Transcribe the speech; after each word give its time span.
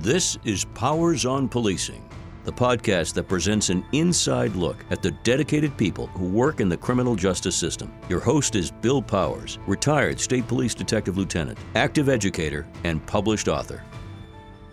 This 0.00 0.38
is 0.46 0.64
Powers 0.64 1.26
on 1.26 1.46
Policing, 1.46 2.02
the 2.44 2.52
podcast 2.52 3.12
that 3.12 3.28
presents 3.28 3.68
an 3.68 3.84
inside 3.92 4.56
look 4.56 4.82
at 4.88 5.02
the 5.02 5.10
dedicated 5.10 5.76
people 5.76 6.06
who 6.06 6.24
work 6.24 6.60
in 6.60 6.70
the 6.70 6.76
criminal 6.78 7.14
justice 7.14 7.54
system. 7.54 7.92
Your 8.08 8.18
host 8.18 8.56
is 8.56 8.70
Bill 8.70 9.02
Powers, 9.02 9.58
retired 9.66 10.18
State 10.18 10.48
Police 10.48 10.72
Detective 10.72 11.18
Lieutenant, 11.18 11.58
active 11.74 12.08
educator, 12.08 12.66
and 12.84 13.04
published 13.04 13.46
author. 13.46 13.84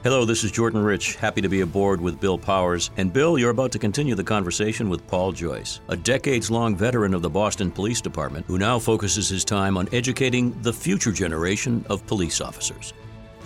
Hello, 0.02 0.24
this 0.24 0.46
is 0.46 0.52
Jordan 0.52 0.82
Rich. 0.82 1.18
Happy 1.18 1.42
to 1.42 1.50
be 1.50 1.60
aboard 1.60 2.00
with 2.00 2.22
Bill 2.22 2.38
Powers. 2.38 2.90
And 2.96 3.12
Bill, 3.12 3.38
you're 3.38 3.50
about 3.50 3.74
to 3.74 3.80
continue 3.80 4.16
the 4.16 4.24
conversation 4.24 4.88
with 4.88 5.06
Paul 5.08 5.34
Joyce, 5.34 5.82
a 5.90 5.98
decades 5.98 6.50
long 6.50 6.74
veteran 6.74 7.14
of 7.14 7.22
the 7.22 7.30
Boston 7.30 7.70
Police 7.70 8.00
Department 8.00 8.46
who 8.46 8.58
now 8.58 8.80
focuses 8.80 9.28
his 9.28 9.44
time 9.44 9.76
on 9.76 9.90
educating 9.92 10.58
the 10.62 10.72
future 10.72 11.12
generation 11.12 11.86
of 11.90 12.08
police 12.08 12.40
officers. 12.40 12.94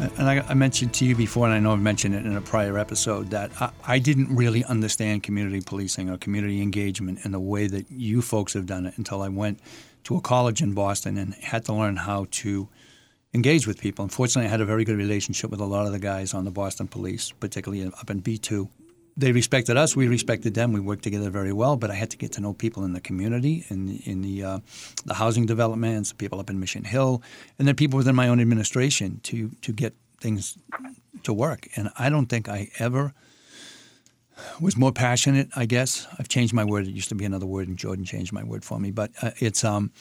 And 0.01 0.27
I, 0.27 0.39
I, 0.49 0.55
mentioned 0.55 0.95
to 0.95 1.05
you 1.05 1.15
before, 1.15 1.45
and 1.45 1.53
I 1.53 1.59
know 1.59 1.73
I've 1.73 1.79
mentioned 1.79 2.15
it 2.15 2.25
in 2.25 2.35
a 2.35 2.41
prior 2.41 2.79
episode, 2.79 3.29
that 3.29 3.51
I, 3.61 3.71
I, 3.85 3.99
didn't 3.99 4.35
really 4.35 4.63
understand 4.63 5.21
community 5.21 5.61
policing 5.61 6.09
or 6.09 6.17
community 6.17 6.59
engagement 6.59 7.19
in 7.23 7.31
the 7.31 7.39
way 7.39 7.67
that 7.67 7.91
you 7.91 8.23
folks 8.23 8.53
have 8.53 8.65
done 8.65 8.87
it 8.87 8.95
until 8.97 9.21
I 9.21 9.29
went 9.29 9.59
to 10.05 10.17
a 10.17 10.21
college 10.21 10.59
in 10.59 10.73
Boston 10.73 11.17
and 11.17 11.35
had 11.35 11.65
to 11.65 11.73
learn 11.73 11.97
how 11.97 12.25
to 12.31 12.67
engage 13.35 13.67
with 13.67 13.79
people. 13.79 14.01
Unfortunately, 14.01 14.47
I 14.47 14.49
had 14.49 14.59
a 14.59 14.65
very 14.65 14.83
good 14.83 14.97
relationship 14.97 15.51
with 15.51 15.59
a 15.59 15.65
lot 15.65 15.85
of 15.85 15.91
the 15.91 15.99
guys 15.99 16.33
on 16.33 16.45
the 16.45 16.51
Boston 16.51 16.87
Police, 16.87 17.31
particularly 17.39 17.85
up 17.85 18.09
in 18.09 18.23
B2. 18.23 18.69
They 19.21 19.31
respected 19.31 19.77
us, 19.77 19.95
we 19.95 20.07
respected 20.07 20.55
them. 20.55 20.73
We 20.73 20.79
worked 20.79 21.03
together 21.03 21.29
very 21.29 21.53
well. 21.53 21.77
But 21.77 21.91
I 21.91 21.93
had 21.93 22.09
to 22.09 22.17
get 22.17 22.31
to 22.33 22.41
know 22.41 22.53
people 22.53 22.83
in 22.83 22.93
the 22.93 23.01
community, 23.01 23.65
in 23.69 24.01
in 24.11 24.21
the 24.23 24.43
uh, 24.43 24.59
the 25.05 25.13
housing 25.13 25.45
developments, 25.45 26.11
people 26.13 26.39
up 26.39 26.49
in 26.49 26.59
Mission 26.59 26.83
Hill, 26.83 27.21
and 27.57 27.67
then 27.67 27.75
people 27.75 27.97
within 27.97 28.15
my 28.15 28.27
own 28.27 28.39
administration 28.41 29.19
to 29.23 29.49
to 29.61 29.71
get 29.71 29.93
things 30.19 30.57
to 31.23 31.33
work. 31.33 31.67
And 31.75 31.89
I 31.99 32.09
don't 32.09 32.27
think 32.27 32.49
I 32.49 32.69
ever 32.79 33.13
was 34.59 34.77
more 34.77 34.91
passionate, 34.91 35.49
I 35.55 35.65
guess. 35.65 36.07
I've 36.19 36.27
changed 36.27 36.53
my 36.53 36.63
word. 36.63 36.87
It 36.87 36.91
used 36.91 37.09
to 37.09 37.15
be 37.15 37.25
another 37.25 37.45
word, 37.45 37.67
and 37.67 37.77
Jordan 37.77 38.05
changed 38.05 38.33
my 38.33 38.43
word 38.43 38.63
for 38.63 38.79
me. 38.79 38.91
But 38.91 39.11
uh, 39.21 39.31
it's 39.37 39.63
um, 39.63 39.91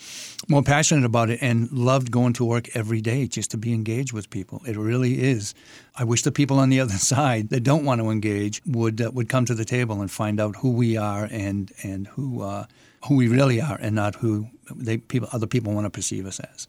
more 0.49 0.63
passionate 0.63 1.05
about 1.05 1.31
it 1.31 1.39
and 1.43 1.71
loved 1.73 2.11
going 2.11 2.33
to 2.35 2.45
work 2.45 2.75
every 2.77 3.01
day 3.01 3.27
just 3.27 3.51
to 3.53 3.57
be 3.57 3.73
engaged 3.73 4.13
with 4.13 4.31
people. 4.31 4.61
It 4.67 4.77
really 4.77 5.23
is. 5.23 5.55
I 5.97 6.05
wish 6.05 6.23
the 6.23 6.33
people 6.33 6.59
on 6.59 6.69
the 6.69 6.81
other 6.85 6.95
side 6.95 7.51
that 7.51 7.61
don't 7.61 7.85
want 7.85 8.01
to 8.01 8.11
engage 8.11 8.63
would 8.67 9.01
uh, 9.01 9.11
would 9.13 9.29
come 9.29 9.45
to 9.47 9.55
the 9.55 9.65
table 9.65 10.01
and 10.01 10.11
find 10.11 10.41
out 10.41 10.57
who 10.57 10.71
we 10.71 10.97
are 10.97 11.29
and 11.31 11.73
and 11.83 12.07
who 12.09 12.43
uh, 12.43 12.67
who 13.07 13.17
we 13.17 13.29
really 13.29 13.61
are, 13.61 13.79
and 13.81 13.95
not 13.95 14.15
who 14.17 14.49
they 14.75 14.99
people 14.99 15.29
other 15.33 15.47
people 15.47 15.73
want 15.73 15.87
to 15.87 15.91
perceive 15.91 16.27
us 16.27 16.41
as. 16.41 16.69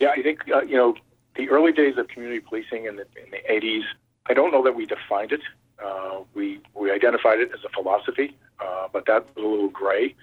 Yeah, 0.00 0.10
I 0.10 0.22
think 0.22 0.40
uh, 0.52 0.62
you 0.62 0.76
know 0.76 0.94
the 1.36 1.48
early 1.48 1.72
days 1.72 1.96
of 1.96 2.08
community 2.08 2.40
policing 2.40 2.86
in 2.86 2.96
the, 2.96 3.06
in 3.22 3.30
the 3.30 3.38
80s. 3.50 3.82
I 4.26 4.34
don't 4.34 4.52
know 4.52 4.62
that 4.62 4.74
we 4.74 4.86
defined 4.86 5.32
it 5.32 5.40
uh, 5.84 6.20
we 6.34 6.60
we 6.74 6.90
identified 6.90 7.40
it 7.40 7.50
as 7.52 7.64
a 7.64 7.68
philosophy, 7.70 8.36
uh, 8.60 8.88
but 8.92 9.06
that 9.06 9.26
was 9.34 9.44
a 9.44 9.48
little 9.48 9.68
gray. 9.68 10.14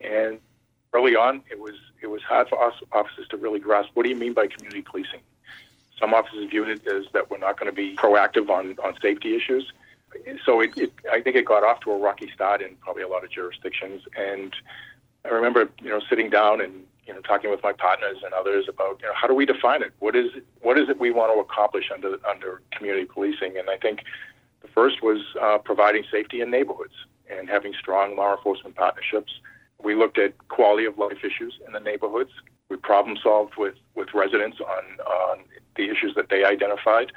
And 0.00 0.38
early 0.92 1.16
on, 1.16 1.42
it 1.50 1.58
was 1.58 1.74
it 2.02 2.08
was 2.08 2.22
hard 2.22 2.48
for 2.48 2.62
us 2.62 2.74
officers 2.92 3.28
to 3.28 3.36
really 3.36 3.60
grasp 3.60 3.90
what 3.94 4.04
do 4.04 4.08
you 4.08 4.16
mean 4.16 4.32
by 4.32 4.46
community 4.46 4.82
policing. 4.82 5.20
Some 5.98 6.14
officers 6.14 6.50
viewed 6.50 6.68
it 6.68 6.86
as 6.86 7.04
that 7.12 7.30
we're 7.30 7.38
not 7.38 7.58
going 7.58 7.70
to 7.70 7.76
be 7.76 7.96
proactive 7.96 8.48
on 8.50 8.76
on 8.84 8.94
safety 9.00 9.36
issues. 9.36 9.72
So 10.44 10.60
it, 10.60 10.76
it, 10.76 10.92
I 11.10 11.22
think 11.22 11.36
it 11.36 11.46
got 11.46 11.64
off 11.64 11.80
to 11.80 11.90
a 11.90 11.98
rocky 11.98 12.30
start 12.34 12.60
in 12.60 12.76
probably 12.76 13.02
a 13.02 13.08
lot 13.08 13.24
of 13.24 13.30
jurisdictions. 13.30 14.02
And 14.14 14.54
I 15.24 15.28
remember, 15.28 15.70
you 15.80 15.88
know, 15.88 16.00
sitting 16.08 16.28
down 16.28 16.60
and 16.60 16.84
you 17.06 17.14
know 17.14 17.20
talking 17.20 17.50
with 17.50 17.62
my 17.62 17.72
partners 17.72 18.18
and 18.24 18.32
others 18.34 18.66
about 18.68 19.00
you 19.00 19.06
know 19.06 19.14
how 19.14 19.26
do 19.26 19.34
we 19.34 19.46
define 19.46 19.82
it? 19.82 19.92
What 20.00 20.16
is 20.16 20.34
it, 20.36 20.44
what 20.60 20.78
is 20.78 20.88
it 20.88 21.00
we 21.00 21.10
want 21.10 21.34
to 21.34 21.40
accomplish 21.40 21.90
under 21.92 22.18
under 22.28 22.60
community 22.72 23.06
policing? 23.06 23.56
And 23.56 23.70
I 23.70 23.76
think 23.76 24.00
the 24.62 24.68
first 24.68 25.02
was 25.02 25.20
uh, 25.40 25.58
providing 25.58 26.04
safety 26.10 26.40
in 26.40 26.50
neighborhoods 26.50 26.94
and 27.30 27.48
having 27.48 27.74
strong 27.78 28.16
law 28.16 28.36
enforcement 28.36 28.76
partnerships. 28.76 29.32
We 29.82 29.94
looked 29.94 30.18
at 30.18 30.36
quality 30.48 30.84
of 30.84 30.96
life 30.98 31.24
issues 31.24 31.58
in 31.66 31.72
the 31.72 31.80
neighborhoods. 31.80 32.30
We 32.68 32.76
problem 32.76 33.16
solved 33.22 33.54
with, 33.56 33.74
with 33.94 34.14
residents 34.14 34.58
on, 34.60 34.84
on 35.00 35.44
the 35.76 35.90
issues 35.90 36.14
that 36.14 36.28
they 36.30 36.44
identified. 36.44 37.12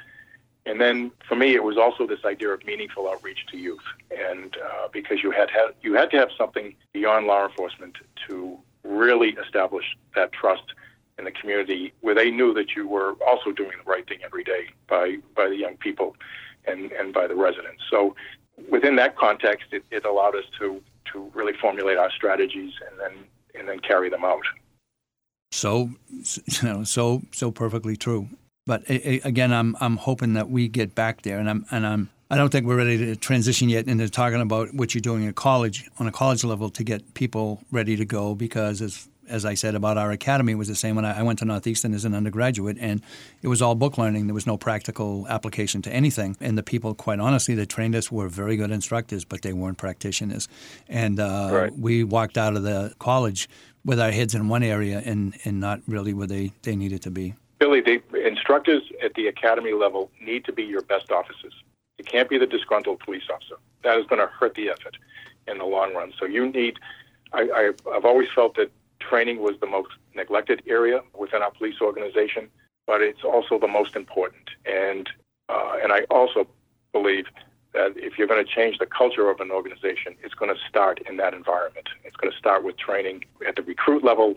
And 0.66 0.80
then 0.80 1.12
for 1.28 1.36
me, 1.36 1.54
it 1.54 1.62
was 1.62 1.78
also 1.78 2.06
this 2.06 2.24
idea 2.24 2.48
of 2.48 2.64
meaningful 2.64 3.08
outreach 3.08 3.46
to 3.52 3.56
youth, 3.56 3.84
and 4.10 4.56
uh, 4.56 4.88
because 4.92 5.22
you 5.22 5.30
had, 5.30 5.48
had 5.48 5.68
you 5.80 5.94
had 5.94 6.10
to 6.10 6.16
have 6.16 6.30
something 6.36 6.74
beyond 6.92 7.26
law 7.28 7.46
enforcement 7.46 7.96
to 8.26 8.58
really 8.82 9.36
establish 9.44 9.84
that 10.16 10.32
trust 10.32 10.64
in 11.18 11.24
the 11.24 11.30
community, 11.30 11.92
where 12.00 12.16
they 12.16 12.32
knew 12.32 12.52
that 12.52 12.74
you 12.74 12.88
were 12.88 13.14
also 13.24 13.52
doing 13.52 13.70
the 13.78 13.88
right 13.88 14.08
thing 14.08 14.18
every 14.24 14.42
day 14.42 14.66
by 14.88 15.18
by 15.36 15.48
the 15.48 15.56
young 15.56 15.76
people 15.76 16.16
and, 16.66 16.92
and 16.92 17.12
by 17.12 17.26
the 17.26 17.34
residents. 17.34 17.82
So 17.90 18.14
within 18.70 18.96
that 18.96 19.16
context, 19.16 19.66
it, 19.72 19.84
it 19.90 20.04
allowed 20.04 20.34
us 20.34 20.44
to, 20.58 20.82
to 21.12 21.30
really 21.34 21.52
formulate 21.60 21.98
our 21.98 22.10
strategies 22.10 22.72
and 22.88 22.98
then, 22.98 23.24
and 23.58 23.68
then 23.68 23.78
carry 23.80 24.10
them 24.10 24.24
out. 24.24 24.42
So, 25.52 25.90
you 26.10 26.62
know, 26.62 26.84
so, 26.84 27.22
so 27.32 27.50
perfectly 27.50 27.96
true. 27.96 28.28
But 28.66 28.82
again, 28.88 29.52
I'm, 29.52 29.76
I'm 29.80 29.96
hoping 29.96 30.32
that 30.34 30.50
we 30.50 30.66
get 30.66 30.94
back 30.94 31.22
there 31.22 31.38
and 31.38 31.48
I'm, 31.48 31.66
and 31.70 31.86
I'm, 31.86 32.10
I 32.28 32.36
don't 32.36 32.50
think 32.50 32.66
we're 32.66 32.76
ready 32.76 32.98
to 32.98 33.14
transition 33.14 33.68
yet 33.68 33.86
into 33.86 34.08
talking 34.08 34.40
about 34.40 34.74
what 34.74 34.92
you're 34.94 35.00
doing 35.00 35.28
at 35.28 35.36
college 35.36 35.88
on 36.00 36.08
a 36.08 36.12
college 36.12 36.42
level 36.42 36.70
to 36.70 36.82
get 36.82 37.14
people 37.14 37.62
ready 37.70 37.96
to 37.96 38.04
go 38.04 38.34
because 38.34 38.82
as 38.82 39.08
as 39.28 39.44
I 39.44 39.54
said 39.54 39.74
about 39.74 39.98
our 39.98 40.10
academy, 40.10 40.54
was 40.54 40.68
the 40.68 40.74
same 40.74 40.96
when 40.96 41.04
I, 41.04 41.20
I, 41.20 41.22
went 41.22 41.38
to 41.40 41.44
Northeastern 41.44 41.94
as 41.94 42.04
an 42.04 42.14
undergraduate, 42.14 42.76
and 42.80 43.02
it 43.42 43.48
was 43.48 43.62
all 43.62 43.74
book 43.74 43.98
learning. 43.98 44.26
There 44.26 44.34
was 44.34 44.46
no 44.46 44.56
practical 44.56 45.26
application 45.28 45.82
to 45.82 45.92
anything. 45.92 46.36
And 46.40 46.56
the 46.56 46.62
people, 46.62 46.94
quite 46.94 47.20
honestly, 47.20 47.54
that 47.56 47.68
trained 47.68 47.94
us 47.94 48.10
were 48.10 48.28
very 48.28 48.56
good 48.56 48.70
instructors, 48.70 49.24
but 49.24 49.42
they 49.42 49.52
weren't 49.52 49.78
practitioners. 49.78 50.48
And 50.88 51.20
uh, 51.20 51.48
right. 51.52 51.78
we 51.78 52.04
walked 52.04 52.38
out 52.38 52.56
of 52.56 52.62
the 52.62 52.94
college 52.98 53.48
with 53.84 54.00
our 54.00 54.10
heads 54.10 54.34
in 54.34 54.48
one 54.48 54.62
area 54.62 55.02
and, 55.04 55.34
and 55.44 55.60
not 55.60 55.80
really 55.86 56.12
where 56.12 56.26
they, 56.26 56.52
they 56.62 56.76
needed 56.76 57.02
to 57.02 57.10
be. 57.10 57.34
Billy, 57.58 57.80
the 57.80 58.02
instructors 58.26 58.82
at 59.02 59.14
the 59.14 59.28
academy 59.28 59.72
level 59.72 60.10
need 60.20 60.44
to 60.44 60.52
be 60.52 60.64
your 60.64 60.82
best 60.82 61.10
officers. 61.10 61.54
It 61.98 62.06
can't 62.06 62.28
be 62.28 62.36
the 62.36 62.46
disgruntled 62.46 63.00
police 63.00 63.22
officer. 63.32 63.54
That 63.82 63.98
is 63.98 64.06
going 64.06 64.20
to 64.20 64.26
hurt 64.26 64.54
the 64.54 64.68
effort 64.68 64.96
in 65.46 65.58
the 65.58 65.64
long 65.64 65.94
run. 65.94 66.12
So 66.18 66.26
you 66.26 66.50
need. 66.50 66.78
I, 67.32 67.48
I, 67.54 67.94
I've 67.94 68.04
always 68.04 68.28
felt 68.34 68.56
that 68.56 68.70
Training 69.00 69.40
was 69.40 69.54
the 69.60 69.66
most 69.66 69.90
neglected 70.14 70.62
area 70.66 71.00
within 71.18 71.42
our 71.42 71.50
police 71.50 71.80
organization, 71.80 72.48
but 72.86 73.02
it's 73.02 73.24
also 73.24 73.58
the 73.58 73.68
most 73.68 73.96
important. 73.96 74.50
And 74.64 75.08
uh, 75.48 75.76
and 75.82 75.92
I 75.92 76.00
also 76.10 76.48
believe 76.92 77.26
that 77.72 77.92
if 77.96 78.18
you're 78.18 78.26
going 78.26 78.44
to 78.44 78.50
change 78.50 78.78
the 78.78 78.86
culture 78.86 79.28
of 79.28 79.38
an 79.40 79.50
organization, 79.50 80.16
it's 80.24 80.34
going 80.34 80.52
to 80.52 80.60
start 80.68 80.98
in 81.08 81.18
that 81.18 81.34
environment. 81.34 81.88
It's 82.04 82.16
going 82.16 82.32
to 82.32 82.38
start 82.38 82.64
with 82.64 82.76
training 82.78 83.24
at 83.46 83.54
the 83.54 83.62
recruit 83.62 84.02
level. 84.02 84.34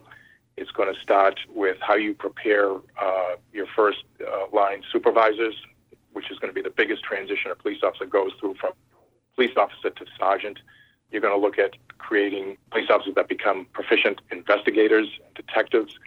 It's 0.57 0.71
going 0.71 0.93
to 0.93 0.99
start 0.99 1.39
with 1.55 1.77
how 1.79 1.95
you 1.95 2.13
prepare 2.13 2.75
uh, 3.01 3.35
your 3.53 3.65
first 3.75 4.03
uh, 4.19 4.45
line 4.53 4.83
supervisors, 4.91 5.55
which 6.11 6.29
is 6.29 6.37
going 6.37 6.53
to 6.53 6.53
be 6.53 6.61
the 6.61 6.69
biggest 6.69 7.01
transition 7.03 7.49
a 7.49 7.55
police 7.55 7.81
officer 7.81 8.05
goes 8.05 8.31
through 8.39 8.55
from 8.55 8.73
police 9.35 9.55
officer 9.55 9.89
to 9.89 10.05
sergeant. 10.19 10.59
You're 11.11 11.21
going 11.21 11.33
to 11.33 11.39
look 11.39 11.57
at 11.57 11.71
creating 11.97 12.57
police 12.71 12.89
officers 12.89 13.15
that 13.15 13.27
become 13.27 13.65
proficient 13.73 14.21
investigators 14.31 15.07
and 15.25 15.33
detectives. 15.35 15.97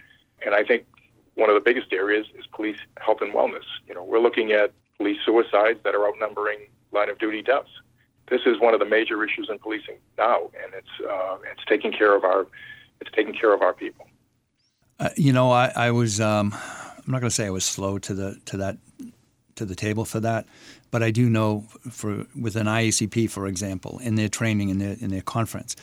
And 0.45 0.55
I 0.55 0.65
think 0.65 0.87
one 1.35 1.49
of 1.49 1.55
the 1.55 1.61
biggest 1.61 1.93
areas 1.93 2.27
is 2.39 2.47
police 2.47 2.77
health 2.99 3.19
and 3.21 3.33
wellness. 3.33 3.65
You 3.87 3.95
know, 3.95 4.05
we're 4.05 4.21
looking 4.21 4.53
at 4.53 4.73
police 4.99 5.19
suicides 5.25 5.81
that 5.85 5.95
are 5.95 6.07
outnumbering 6.07 6.69
line 6.93 7.09
of 7.09 7.19
duty 7.19 7.43
deaths. 7.43 7.71
This 8.29 8.43
is 8.47 8.61
one 8.61 8.75
of 8.75 8.81
the 8.81 8.87
major 8.87 9.23
issues 9.25 9.49
in 9.51 9.59
policing 9.59 9.97
now, 10.17 10.51
and 10.63 10.73
it's 10.75 11.11
uh, 11.11 11.37
it's 11.51 11.65
taking 11.69 11.93
care 11.93 12.15
of 12.15 12.25
our 12.25 12.47
it's 13.01 13.11
taking 13.15 13.35
care 13.35 13.53
of 13.53 13.63
our 13.63 13.73
people. 13.73 14.07
Uh, 14.99 15.11
you 15.17 15.33
know, 15.33 15.51
I, 15.51 15.73
I 15.75 15.91
was 15.91 16.21
um, 16.21 16.55
I'm 16.55 17.13
not 17.13 17.21
going 17.21 17.31
to 17.31 17.35
say 17.35 17.47
I 17.47 17.51
was 17.51 17.65
slow 17.65 17.99
to 17.99 18.15
the 18.15 18.41
to 18.47 18.57
that 18.59 18.79
to 19.63 19.67
the 19.67 19.75
table 19.75 20.05
for 20.05 20.21
that, 20.21 20.47
but 20.91 21.03
I 21.03 21.11
do 21.11 21.31
know 21.31 21.65
for 21.91 22.27
with 22.39 22.57
an 22.57 22.67
IACP, 22.67 23.31
for 23.31 23.47
example, 23.47 24.01
in 24.03 24.17
their 24.17 24.29
training 24.29 24.69
in 24.69 24.79
their 24.79 24.97
in 25.01 25.11
their 25.11 25.23
conference, 25.23 25.77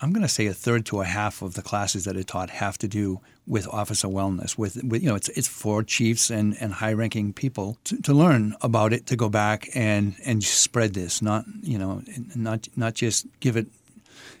I'm 0.00 0.12
going 0.12 0.22
to 0.22 0.28
say 0.28 0.46
a 0.46 0.52
third 0.52 0.84
to 0.86 1.00
a 1.00 1.04
half 1.04 1.42
of 1.42 1.54
the 1.54 1.62
classes 1.62 2.04
that 2.04 2.16
are 2.16 2.22
taught 2.22 2.50
have 2.50 2.76
to 2.78 2.88
do 2.88 3.20
with 3.46 3.66
officer 3.68 4.08
wellness. 4.08 4.58
With, 4.58 4.82
with 4.84 5.02
you 5.02 5.08
know, 5.08 5.14
it's 5.14 5.28
it's 5.30 5.48
for 5.48 5.82
chiefs 5.82 6.30
and, 6.30 6.56
and 6.60 6.72
high 6.74 6.92
ranking 6.92 7.32
people 7.32 7.78
to, 7.84 8.02
to 8.02 8.12
learn 8.12 8.54
about 8.60 8.92
it, 8.92 9.06
to 9.06 9.16
go 9.16 9.28
back 9.28 9.68
and 9.74 10.14
and 10.24 10.42
spread 10.44 10.94
this, 10.94 11.22
not 11.22 11.44
you 11.62 11.78
know, 11.78 12.02
not 12.34 12.68
not 12.76 12.94
just 12.94 13.26
give 13.40 13.56
it. 13.56 13.66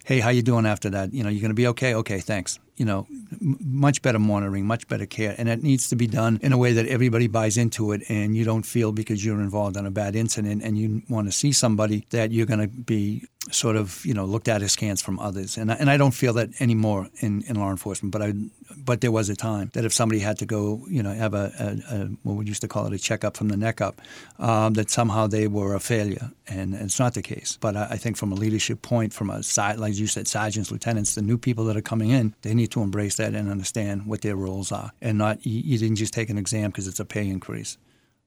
Hey, 0.04 0.20
how 0.20 0.30
you 0.30 0.42
doing 0.42 0.66
after 0.66 0.90
that? 0.90 1.12
You 1.12 1.22
know, 1.22 1.30
you're 1.30 1.40
going 1.40 1.50
to 1.50 1.54
be 1.54 1.66
okay. 1.68 1.94
Okay, 1.94 2.20
thanks. 2.20 2.58
You 2.76 2.84
know, 2.84 3.06
m- 3.32 3.58
much 3.60 4.02
better 4.02 4.18
monitoring, 4.18 4.66
much 4.66 4.86
better 4.88 5.06
care, 5.06 5.34
and 5.38 5.48
it 5.48 5.62
needs 5.62 5.88
to 5.88 5.96
be 5.96 6.06
done 6.06 6.38
in 6.42 6.52
a 6.52 6.58
way 6.58 6.72
that 6.72 6.86
everybody 6.86 7.26
buys 7.26 7.56
into 7.56 7.92
it, 7.92 8.02
and 8.08 8.36
you 8.36 8.44
don't 8.44 8.64
feel 8.64 8.92
because 8.92 9.24
you're 9.24 9.40
involved 9.40 9.76
in 9.76 9.86
a 9.86 9.90
bad 9.90 10.14
incident 10.16 10.62
and 10.62 10.78
you 10.78 11.02
want 11.08 11.26
to 11.26 11.32
see 11.32 11.52
somebody 11.52 12.06
that 12.10 12.32
you're 12.32 12.46
going 12.46 12.60
to 12.60 12.68
be 12.68 13.22
sort 13.50 13.76
of 13.76 14.04
you 14.04 14.12
know 14.12 14.24
looked 14.24 14.48
at 14.48 14.62
askance 14.62 15.00
from 15.00 15.18
others, 15.18 15.56
and 15.56 15.72
I, 15.72 15.74
and 15.76 15.90
I 15.90 15.96
don't 15.96 16.12
feel 16.12 16.32
that 16.34 16.50
anymore 16.60 17.08
in, 17.20 17.42
in 17.48 17.56
law 17.56 17.70
enforcement. 17.70 18.12
But 18.12 18.22
I 18.22 18.32
but 18.76 19.00
there 19.00 19.12
was 19.12 19.28
a 19.28 19.36
time 19.36 19.70
that 19.74 19.84
if 19.84 19.92
somebody 19.92 20.20
had 20.20 20.38
to 20.38 20.46
go 20.46 20.84
you 20.88 21.02
know 21.02 21.12
have 21.12 21.34
a, 21.34 21.52
a, 21.58 21.94
a 21.94 21.98
what 22.22 22.36
we 22.36 22.46
used 22.46 22.60
to 22.62 22.68
call 22.68 22.86
it 22.86 22.92
a 22.92 22.98
checkup 22.98 23.36
from 23.36 23.48
the 23.48 23.56
neck 23.56 23.80
up, 23.80 24.00
um, 24.38 24.74
that 24.74 24.90
somehow 24.90 25.26
they 25.26 25.46
were 25.46 25.74
a 25.74 25.80
failure, 25.80 26.30
and, 26.48 26.74
and 26.74 26.84
it's 26.84 26.98
not 26.98 27.14
the 27.14 27.22
case. 27.22 27.56
But 27.60 27.76
I, 27.76 27.88
I, 27.92 27.96
think 27.96 28.16
from 28.16 28.32
a 28.32 28.34
leadership 28.34 28.82
point, 28.82 29.12
from 29.12 29.30
a 29.30 29.42
side 29.42 29.78
like 29.78 29.96
you 29.96 30.06
said, 30.06 30.28
sergeants, 30.28 30.70
lieutenants, 30.70 31.14
the 31.14 31.22
new 31.22 31.38
people 31.38 31.64
that 31.66 31.76
are 31.76 31.82
coming 31.82 32.10
in, 32.10 32.34
they 32.42 32.54
need 32.54 32.65
to 32.68 32.82
embrace 32.82 33.16
that 33.16 33.34
and 33.34 33.50
understand 33.50 34.06
what 34.06 34.22
their 34.22 34.36
roles 34.36 34.72
are, 34.72 34.92
and 35.00 35.18
not 35.18 35.44
you, 35.44 35.60
you 35.64 35.78
didn't 35.78 35.96
just 35.96 36.12
take 36.12 36.30
an 36.30 36.38
exam 36.38 36.70
because 36.70 36.86
it's 36.86 37.00
a 37.00 37.04
pay 37.04 37.28
increase. 37.28 37.78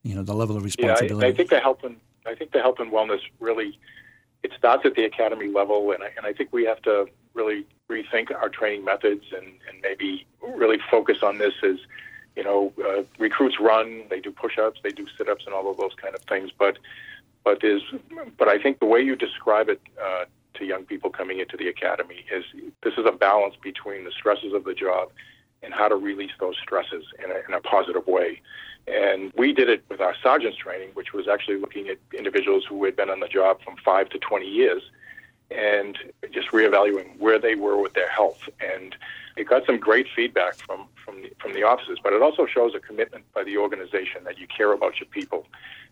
You 0.03 0.15
know 0.15 0.23
the 0.23 0.33
level 0.33 0.57
of 0.57 0.63
responsibility. 0.63 1.15
Yeah, 1.15 1.25
I, 1.25 1.33
I 1.33 1.33
think 1.33 1.49
the 1.49 1.59
health 1.59 1.83
and 1.83 1.97
I 2.25 2.35
think 2.35 2.51
the 2.51 2.61
health 2.61 2.79
and 2.79 2.91
wellness 2.91 3.21
really 3.39 3.77
it 4.43 4.51
starts 4.57 4.85
at 4.85 4.95
the 4.95 5.03
academy 5.03 5.47
level, 5.47 5.91
and 5.91 6.03
I, 6.03 6.11
and 6.17 6.25
I 6.25 6.33
think 6.33 6.53
we 6.53 6.65
have 6.65 6.81
to 6.83 7.07
really 7.33 7.65
rethink 7.89 8.33
our 8.33 8.49
training 8.49 8.85
methods 8.85 9.25
and, 9.35 9.45
and 9.45 9.81
maybe 9.81 10.25
really 10.41 10.77
focus 10.89 11.17
on 11.23 11.37
this 11.37 11.53
as 11.63 11.77
you 12.35 12.43
know 12.43 12.71
uh, 12.85 13.03
recruits 13.17 13.59
run, 13.59 14.03
they 14.09 14.19
do 14.19 14.31
push-ups, 14.31 14.79
they 14.83 14.91
do 14.91 15.05
sit-ups, 15.17 15.45
and 15.45 15.53
all 15.53 15.69
of 15.69 15.77
those 15.77 15.93
kind 15.95 16.15
of 16.15 16.21
things. 16.21 16.51
But 16.57 16.77
but 17.43 17.63
is 17.63 17.81
but 18.37 18.47
I 18.47 18.57
think 18.61 18.79
the 18.79 18.85
way 18.85 19.01
you 19.01 19.15
describe 19.15 19.69
it 19.69 19.81
uh, 20.01 20.25
to 20.59 20.65
young 20.65 20.85
people 20.85 21.09
coming 21.09 21.39
into 21.39 21.57
the 21.57 21.67
academy 21.67 22.25
is 22.31 22.45
this 22.83 22.93
is 22.97 23.05
a 23.05 23.11
balance 23.11 23.55
between 23.61 24.03
the 24.03 24.11
stresses 24.11 24.53
of 24.53 24.63
the 24.63 24.73
job 24.73 25.09
and 25.63 25.73
how 25.73 25.87
to 25.87 25.95
release 25.95 26.31
those 26.39 26.55
stresses 26.61 27.03
in 27.23 27.31
a, 27.31 27.41
in 27.47 27.53
a 27.53 27.61
positive 27.61 28.07
way. 28.07 28.41
And 28.87 29.31
we 29.35 29.53
did 29.53 29.69
it 29.69 29.83
with 29.89 30.01
our 30.01 30.15
sergeant's 30.23 30.57
training, 30.57 30.89
which 30.93 31.13
was 31.13 31.27
actually 31.27 31.57
looking 31.57 31.89
at 31.89 31.97
individuals 32.17 32.65
who 32.67 32.83
had 32.85 32.95
been 32.95 33.09
on 33.09 33.19
the 33.19 33.27
job 33.27 33.61
from 33.63 33.75
five 33.83 34.09
to 34.09 34.19
20 34.19 34.47
years 34.47 34.81
and 35.51 35.97
just 36.31 36.49
reevaluating 36.49 37.17
where 37.17 37.39
they 37.39 37.55
were 37.55 37.77
with 37.81 37.93
their 37.93 38.09
health. 38.09 38.47
And 38.59 38.95
it 39.35 39.47
got 39.47 39.65
some 39.65 39.79
great 39.79 40.07
feedback 40.15 40.55
from, 40.55 40.87
from, 41.03 41.21
the, 41.21 41.31
from 41.39 41.53
the 41.53 41.63
officers, 41.63 41.99
but 42.03 42.13
it 42.13 42.21
also 42.21 42.45
shows 42.45 42.73
a 42.75 42.79
commitment 42.79 43.25
by 43.33 43.43
the 43.43 43.57
organization 43.57 44.23
that 44.25 44.37
you 44.37 44.47
care 44.47 44.71
about 44.73 44.99
your 44.99 45.07
people. 45.07 45.47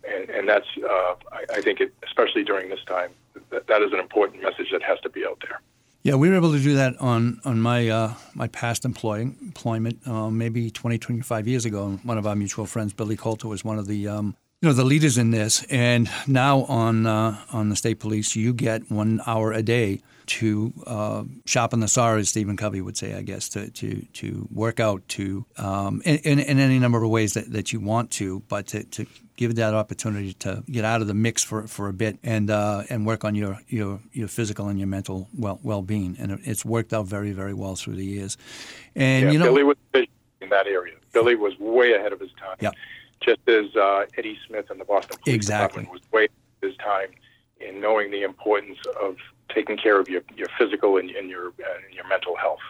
And, 0.08 0.30
and 0.30 0.48
that's, 0.48 0.66
uh, 0.78 1.14
I, 1.32 1.44
I 1.54 1.60
think, 1.60 1.80
it, 1.80 1.92
especially 2.04 2.44
during 2.44 2.68
this 2.68 2.84
time, 2.86 3.10
that, 3.50 3.66
that 3.66 3.82
is 3.82 3.92
an 3.92 3.98
important 3.98 4.42
message 4.42 4.68
that 4.72 4.82
has 4.82 4.98
to 5.00 5.08
be 5.08 5.24
out 5.26 5.42
there. 5.46 5.60
Yeah, 6.02 6.14
we 6.14 6.28
were 6.28 6.36
able 6.36 6.52
to 6.52 6.60
do 6.60 6.74
that 6.76 6.96
on 7.00 7.40
on 7.44 7.60
my 7.60 7.88
uh, 7.88 8.14
my 8.34 8.48
past 8.48 8.84
employing, 8.84 9.36
employment, 9.42 10.06
uh, 10.06 10.30
maybe 10.30 10.70
20, 10.70 10.96
25 10.96 11.48
years 11.48 11.64
ago. 11.64 11.98
One 12.02 12.16
of 12.16 12.26
our 12.26 12.36
mutual 12.36 12.66
friends, 12.66 12.92
Billy 12.92 13.16
Coulter, 13.16 13.48
was 13.48 13.64
one 13.64 13.78
of 13.78 13.86
the 13.86 14.06
um, 14.06 14.36
you 14.62 14.68
know 14.68 14.72
the 14.72 14.84
leaders 14.84 15.18
in 15.18 15.32
this. 15.32 15.64
And 15.64 16.08
now 16.26 16.62
on 16.64 17.06
uh, 17.06 17.38
on 17.52 17.68
the 17.68 17.76
state 17.76 17.98
police, 17.98 18.36
you 18.36 18.52
get 18.52 18.90
one 18.90 19.20
hour 19.26 19.52
a 19.52 19.62
day 19.62 20.00
to 20.28 20.72
uh, 20.86 21.24
in 21.72 21.80
the 21.80 21.88
saw, 21.88 22.14
as 22.16 22.28
Stephen 22.28 22.56
Covey 22.56 22.80
would 22.80 22.96
say, 22.96 23.14
I 23.14 23.22
guess, 23.22 23.48
to 23.50 23.70
to, 23.70 24.02
to 24.14 24.48
work 24.52 24.78
out 24.78 25.06
to 25.08 25.46
um, 25.56 26.02
in, 26.04 26.18
in, 26.18 26.38
in, 26.38 26.58
any 26.58 26.78
number 26.78 27.02
of 27.02 27.10
ways 27.10 27.34
that, 27.34 27.50
that 27.52 27.72
you 27.72 27.80
want 27.80 28.10
to, 28.12 28.40
but 28.48 28.66
to, 28.68 28.84
to 28.84 29.06
give 29.36 29.54
that 29.56 29.74
opportunity 29.74 30.34
to 30.34 30.62
get 30.70 30.84
out 30.84 31.00
of 31.00 31.06
the 31.06 31.14
mix 31.14 31.42
for, 31.42 31.66
for 31.66 31.88
a 31.88 31.92
bit 31.92 32.18
and 32.22 32.50
uh, 32.50 32.82
and 32.90 33.06
work 33.06 33.24
on 33.24 33.34
your, 33.34 33.58
your 33.68 34.00
your 34.12 34.28
physical 34.28 34.68
and 34.68 34.78
your 34.78 34.88
mental 34.88 35.28
well 35.36 35.58
well 35.62 35.82
being, 35.82 36.16
and 36.18 36.40
it's 36.44 36.64
worked 36.64 36.92
out 36.92 37.06
very 37.06 37.32
very 37.32 37.54
well 37.54 37.74
through 37.74 37.96
the 37.96 38.04
years. 38.04 38.36
And 38.94 39.26
yeah, 39.26 39.32
you 39.32 39.38
know, 39.38 39.46
Billy 39.46 39.64
was 39.64 39.76
in 39.94 40.48
that 40.50 40.66
area. 40.66 40.94
Billy 41.12 41.34
was 41.34 41.58
way 41.58 41.94
ahead 41.94 42.12
of 42.12 42.20
his 42.20 42.30
time. 42.38 42.56
Yeah. 42.60 42.70
Just 43.20 43.40
as 43.48 43.74
uh, 43.74 44.06
Eddie 44.16 44.38
Smith 44.46 44.70
and 44.70 44.80
the 44.80 44.84
Boston 44.84 45.16
Police 45.24 45.34
exactly. 45.34 45.82
Department 45.82 46.02
was 46.02 46.12
way 46.12 46.20
ahead 46.26 46.30
of 46.62 46.68
his 46.68 46.76
time 46.76 47.08
in 47.60 47.80
knowing 47.80 48.10
the 48.10 48.22
importance 48.22 48.78
of 49.02 49.16
taking 49.54 49.76
care 49.76 49.98
of 50.00 50.08
your, 50.08 50.22
your 50.36 50.48
physical 50.58 50.96
and, 50.96 51.10
and 51.10 51.28
your 51.30 51.46
and 51.46 51.94
your 51.94 52.06
mental 52.08 52.36
health. 52.36 52.60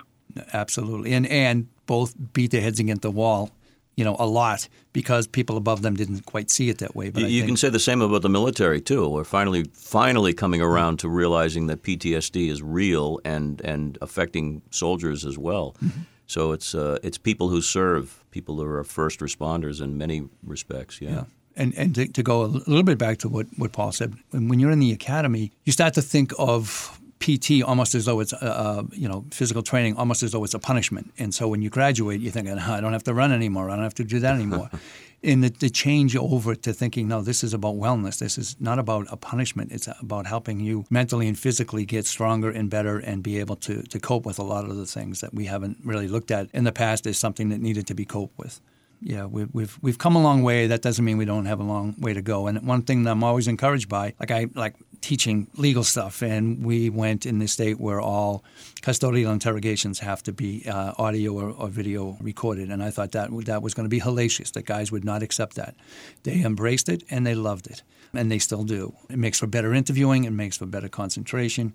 Absolutely, 0.52 1.12
and 1.12 1.26
and 1.26 1.68
both 1.86 2.14
beat 2.32 2.50
their 2.50 2.60
heads 2.60 2.78
against 2.78 3.02
the 3.02 3.10
wall, 3.10 3.50
you 3.96 4.04
know, 4.04 4.16
a 4.18 4.26
lot 4.26 4.68
because 4.92 5.26
people 5.26 5.56
above 5.56 5.82
them 5.82 5.94
didn't 5.94 6.26
quite 6.26 6.50
see 6.50 6.68
it 6.68 6.78
that 6.78 6.94
way. 6.94 7.10
But 7.10 7.22
you, 7.22 7.28
you 7.28 7.40
think, 7.40 7.50
can 7.50 7.56
say 7.56 7.68
the 7.70 7.80
same 7.80 8.00
about 8.00 8.22
the 8.22 8.28
military 8.28 8.80
too. 8.80 9.08
We're 9.08 9.24
finally 9.24 9.64
finally 9.72 10.32
coming 10.32 10.60
around 10.60 10.98
to 11.00 11.08
realizing 11.08 11.66
that 11.66 11.82
PTSD 11.82 12.48
is 12.50 12.62
real 12.62 13.20
and 13.24 13.60
and 13.62 13.98
affecting 14.00 14.62
soldiers 14.70 15.24
as 15.24 15.36
well. 15.38 15.74
Mm-hmm. 15.82 16.00
So 16.26 16.52
it's 16.52 16.74
uh, 16.74 16.98
it's 17.02 17.18
people 17.18 17.48
who 17.48 17.60
serve, 17.62 18.24
people 18.30 18.56
who 18.56 18.64
are 18.64 18.84
first 18.84 19.20
responders 19.20 19.82
in 19.82 19.98
many 19.98 20.28
respects. 20.42 21.00
yeah. 21.00 21.10
yeah 21.10 21.24
and 21.58 21.74
and 21.76 21.94
to, 21.94 22.08
to, 22.08 22.22
go 22.22 22.44
a 22.44 22.46
little 22.46 22.82
bit 22.82 22.98
back 22.98 23.18
to 23.18 23.28
what, 23.28 23.46
what 23.56 23.72
Paul 23.72 23.92
said, 23.92 24.14
when 24.30 24.58
you're 24.58 24.70
in 24.70 24.78
the 24.78 24.92
academy, 24.92 25.52
you 25.64 25.72
start 25.72 25.94
to 25.94 26.02
think 26.02 26.32
of 26.38 26.98
PT 27.20 27.62
almost 27.64 27.94
as 27.94 28.04
though 28.04 28.20
it's 28.20 28.32
uh, 28.32 28.84
you 28.92 29.08
know 29.08 29.24
physical 29.30 29.62
training, 29.62 29.96
almost 29.96 30.22
as 30.22 30.32
though 30.32 30.44
it's 30.44 30.54
a 30.54 30.58
punishment. 30.58 31.12
And 31.18 31.34
so 31.34 31.48
when 31.48 31.62
you 31.62 31.70
graduate, 31.70 32.20
you're 32.20 32.32
thinking, 32.32 32.58
I 32.58 32.80
don't 32.80 32.92
have 32.92 33.04
to 33.04 33.14
run 33.14 33.32
anymore. 33.32 33.70
I 33.70 33.74
don't 33.74 33.84
have 33.84 33.94
to 33.94 34.04
do 34.04 34.20
that 34.20 34.34
anymore. 34.34 34.70
In 35.20 35.40
the, 35.40 35.48
the, 35.48 35.68
change 35.68 36.14
over 36.14 36.54
to 36.54 36.72
thinking, 36.72 37.08
no, 37.08 37.22
this 37.22 37.42
is 37.42 37.52
about 37.52 37.74
wellness. 37.74 38.20
This 38.20 38.38
is 38.38 38.54
not 38.60 38.78
about 38.78 39.08
a 39.10 39.16
punishment. 39.16 39.72
It's 39.72 39.88
about 40.00 40.28
helping 40.28 40.60
you 40.60 40.84
mentally 40.90 41.26
and 41.26 41.36
physically 41.36 41.84
get 41.84 42.06
stronger 42.06 42.52
and 42.52 42.70
better 42.70 43.00
and 43.00 43.20
be 43.20 43.40
able 43.40 43.56
to, 43.56 43.82
to 43.82 43.98
cope 43.98 44.24
with 44.24 44.38
a 44.38 44.44
lot 44.44 44.66
of 44.66 44.76
the 44.76 44.86
things 44.86 45.20
that 45.20 45.34
we 45.34 45.46
haven't 45.46 45.78
really 45.82 46.06
looked 46.06 46.30
at 46.30 46.48
in 46.54 46.62
the 46.62 46.70
past 46.70 47.04
as 47.04 47.18
something 47.18 47.48
that 47.48 47.60
needed 47.60 47.88
to 47.88 47.94
be 47.94 48.04
coped 48.04 48.38
with 48.38 48.60
yeah, 49.00 49.26
we, 49.26 49.44
we've 49.52 49.78
we've 49.80 49.98
come 49.98 50.16
a 50.16 50.22
long 50.22 50.42
way. 50.42 50.66
That 50.66 50.82
doesn't 50.82 51.04
mean 51.04 51.18
we 51.18 51.24
don't 51.24 51.46
have 51.46 51.60
a 51.60 51.64
long 51.64 51.94
way 51.98 52.14
to 52.14 52.22
go. 52.22 52.46
And 52.46 52.66
one 52.66 52.82
thing 52.82 53.04
that 53.04 53.12
I'm 53.12 53.22
always 53.22 53.46
encouraged 53.46 53.88
by, 53.88 54.14
like 54.18 54.30
I 54.30 54.46
like 54.54 54.74
teaching 55.00 55.46
legal 55.56 55.84
stuff, 55.84 56.22
and 56.22 56.64
we 56.64 56.90
went 56.90 57.24
in 57.24 57.38
the 57.38 57.46
state 57.46 57.78
where 57.78 58.00
all 58.00 58.42
custodial 58.82 59.32
interrogations 59.32 60.00
have 60.00 60.22
to 60.24 60.32
be 60.32 60.64
uh, 60.66 60.94
audio 60.98 61.32
or, 61.32 61.50
or, 61.50 61.68
video 61.68 62.16
recorded, 62.20 62.70
and 62.70 62.82
I 62.82 62.90
thought 62.90 63.12
that 63.12 63.30
that 63.44 63.62
was 63.62 63.74
going 63.74 63.84
to 63.84 63.90
be 63.90 64.00
hellacious. 64.00 64.52
That 64.52 64.64
guys 64.64 64.90
would 64.90 65.04
not 65.04 65.22
accept 65.22 65.54
that. 65.54 65.76
They 66.24 66.42
embraced 66.42 66.88
it 66.88 67.04
and 67.08 67.24
they 67.24 67.36
loved 67.36 67.68
it, 67.68 67.82
and 68.12 68.30
they 68.32 68.40
still 68.40 68.64
do. 68.64 68.94
It 69.08 69.18
makes 69.18 69.38
for 69.38 69.46
better 69.46 69.72
interviewing. 69.72 70.24
It 70.24 70.32
makes 70.32 70.56
for 70.56 70.66
better 70.66 70.88
concentration. 70.88 71.74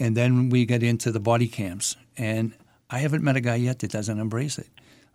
And 0.00 0.16
then 0.16 0.50
we 0.50 0.66
get 0.66 0.82
into 0.82 1.12
the 1.12 1.20
body 1.20 1.46
cams, 1.46 1.96
and 2.16 2.52
I 2.90 2.98
haven't 2.98 3.22
met 3.22 3.36
a 3.36 3.40
guy 3.40 3.54
yet 3.54 3.78
that 3.78 3.92
doesn't 3.92 4.18
embrace 4.18 4.58
it 4.58 4.68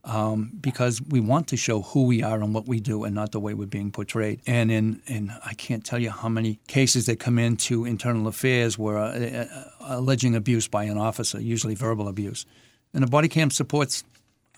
um, 0.03 0.51
because 0.59 1.01
we 1.01 1.19
want 1.19 1.47
to 1.49 1.57
show 1.57 1.81
who 1.81 2.03
we 2.03 2.23
are 2.23 2.41
and 2.41 2.53
what 2.53 2.67
we 2.67 2.79
do 2.79 3.03
and 3.03 3.13
not 3.13 3.31
the 3.31 3.39
way 3.39 3.53
we're 3.53 3.67
being 3.67 3.91
portrayed. 3.91 4.41
And 4.47 4.71
in, 4.71 5.01
in 5.07 5.33
I 5.45 5.53
can't 5.53 5.83
tell 5.83 5.99
you 5.99 6.09
how 6.09 6.29
many 6.29 6.59
cases 6.67 7.05
that 7.07 7.19
come 7.19 7.37
into 7.37 7.85
internal 7.85 8.27
affairs 8.27 8.77
where 8.77 8.97
uh, 8.97 9.09
uh, 9.11 9.45
alleging 9.81 10.35
abuse 10.35 10.67
by 10.67 10.85
an 10.85 10.97
officer, 10.97 11.39
usually 11.39 11.75
verbal 11.75 12.07
abuse. 12.07 12.45
And 12.93 13.03
the 13.03 13.07
body 13.07 13.27
cam 13.27 13.51
supports, 13.51 14.03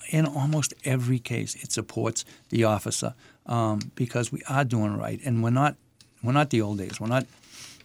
in 0.09 0.25
almost 0.25 0.73
every 0.85 1.19
case, 1.19 1.55
it 1.55 1.71
supports 1.71 2.23
the 2.49 2.63
officer 2.63 3.13
um, 3.45 3.79
because 3.95 4.31
we 4.31 4.41
are 4.47 4.63
doing 4.63 4.95
right. 4.95 5.19
And 5.25 5.43
we're 5.43 5.49
not, 5.49 5.75
we're 6.23 6.33
not 6.33 6.51
the 6.51 6.61
old 6.61 6.77
days. 6.77 6.99
We're 6.99 7.07
not, 7.07 7.25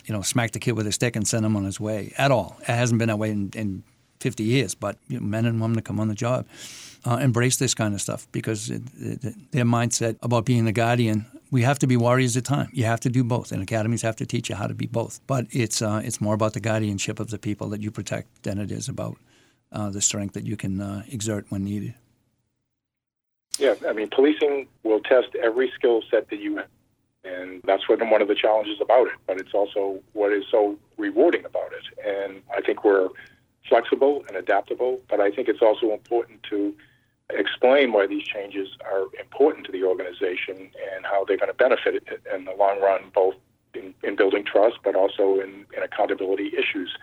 you 0.04 0.14
know, 0.14 0.22
smack 0.22 0.52
the 0.52 0.58
kid 0.58 0.72
with 0.72 0.86
a 0.86 0.92
stick 0.92 1.16
and 1.16 1.26
send 1.26 1.44
him 1.44 1.56
on 1.56 1.64
his 1.64 1.80
way 1.80 2.12
at 2.18 2.30
all. 2.30 2.58
It 2.60 2.68
hasn't 2.68 2.98
been 2.98 3.08
that 3.08 3.18
way 3.18 3.30
in, 3.30 3.50
in 3.56 3.82
50 4.20 4.44
years, 4.44 4.74
but 4.74 4.98
you 5.08 5.18
know, 5.18 5.26
men 5.26 5.46
and 5.46 5.60
women 5.60 5.76
to 5.76 5.82
come 5.82 5.98
on 5.98 6.08
the 6.08 6.14
job 6.14 6.46
uh, 7.06 7.18
embrace 7.18 7.56
this 7.56 7.74
kind 7.74 7.94
of 7.94 8.00
stuff 8.00 8.26
because 8.32 8.68
it, 8.68 8.82
it, 8.98 9.52
their 9.52 9.64
mindset 9.64 10.16
about 10.22 10.44
being 10.44 10.64
the 10.64 10.72
guardian. 10.72 11.26
We 11.52 11.62
have 11.62 11.78
to 11.78 11.86
be 11.86 11.96
warriors 11.96 12.36
at 12.36 12.44
time. 12.44 12.68
You 12.72 12.84
have 12.84 13.00
to 13.00 13.08
do 13.08 13.22
both, 13.22 13.52
and 13.52 13.62
academies 13.62 14.02
have 14.02 14.16
to 14.16 14.26
teach 14.26 14.50
you 14.50 14.56
how 14.56 14.66
to 14.66 14.74
be 14.74 14.86
both. 14.86 15.20
But 15.28 15.46
it's 15.50 15.80
uh, 15.80 16.02
it's 16.04 16.20
more 16.20 16.34
about 16.34 16.54
the 16.54 16.60
guardianship 16.60 17.20
of 17.20 17.30
the 17.30 17.38
people 17.38 17.68
that 17.68 17.80
you 17.80 17.92
protect 17.92 18.42
than 18.42 18.58
it 18.58 18.72
is 18.72 18.88
about 18.88 19.16
uh, 19.70 19.90
the 19.90 20.00
strength 20.00 20.34
that 20.34 20.44
you 20.44 20.56
can 20.56 20.80
uh, 20.80 21.04
exert 21.08 21.46
when 21.48 21.64
needed. 21.64 21.94
Yeah, 23.58 23.74
I 23.88 23.92
mean, 23.92 24.08
policing 24.10 24.66
will 24.82 25.00
test 25.00 25.28
every 25.42 25.70
skill 25.74 26.02
set 26.10 26.28
that 26.28 26.40
you 26.40 26.56
have, 26.56 26.68
and 27.24 27.62
that's 27.64 27.88
what 27.88 28.00
one 28.10 28.20
of 28.20 28.28
the 28.28 28.34
challenges 28.34 28.80
about 28.80 29.06
it. 29.06 29.14
But 29.26 29.40
it's 29.40 29.54
also 29.54 30.00
what 30.12 30.32
is 30.32 30.44
so 30.50 30.76
rewarding 30.98 31.44
about 31.44 31.70
it, 31.72 31.86
and 32.04 32.42
I 32.54 32.60
think 32.60 32.84
we're 32.84 33.08
flexible 33.68 34.24
and 34.26 34.36
adaptable. 34.36 35.00
But 35.08 35.20
I 35.20 35.30
think 35.30 35.48
it's 35.48 35.62
also 35.62 35.92
important 35.92 36.42
to 36.50 36.74
explain 37.30 37.92
why 37.92 38.06
these 38.06 38.22
changes 38.22 38.68
are 38.84 39.04
important 39.18 39.66
to 39.66 39.72
the 39.72 39.82
organization 39.84 40.70
and 40.94 41.04
how 41.04 41.24
they're 41.24 41.36
going 41.36 41.50
to 41.50 41.54
benefit 41.54 41.94
it 42.06 42.22
in 42.32 42.44
the 42.44 42.52
long 42.52 42.80
run, 42.80 43.10
both 43.14 43.34
in, 43.74 43.94
in 44.02 44.16
building 44.16 44.44
trust, 44.44 44.76
but 44.84 44.94
also 44.94 45.40
in, 45.40 45.66
in 45.76 45.82
accountability 45.82 46.52
issues. 46.56 46.96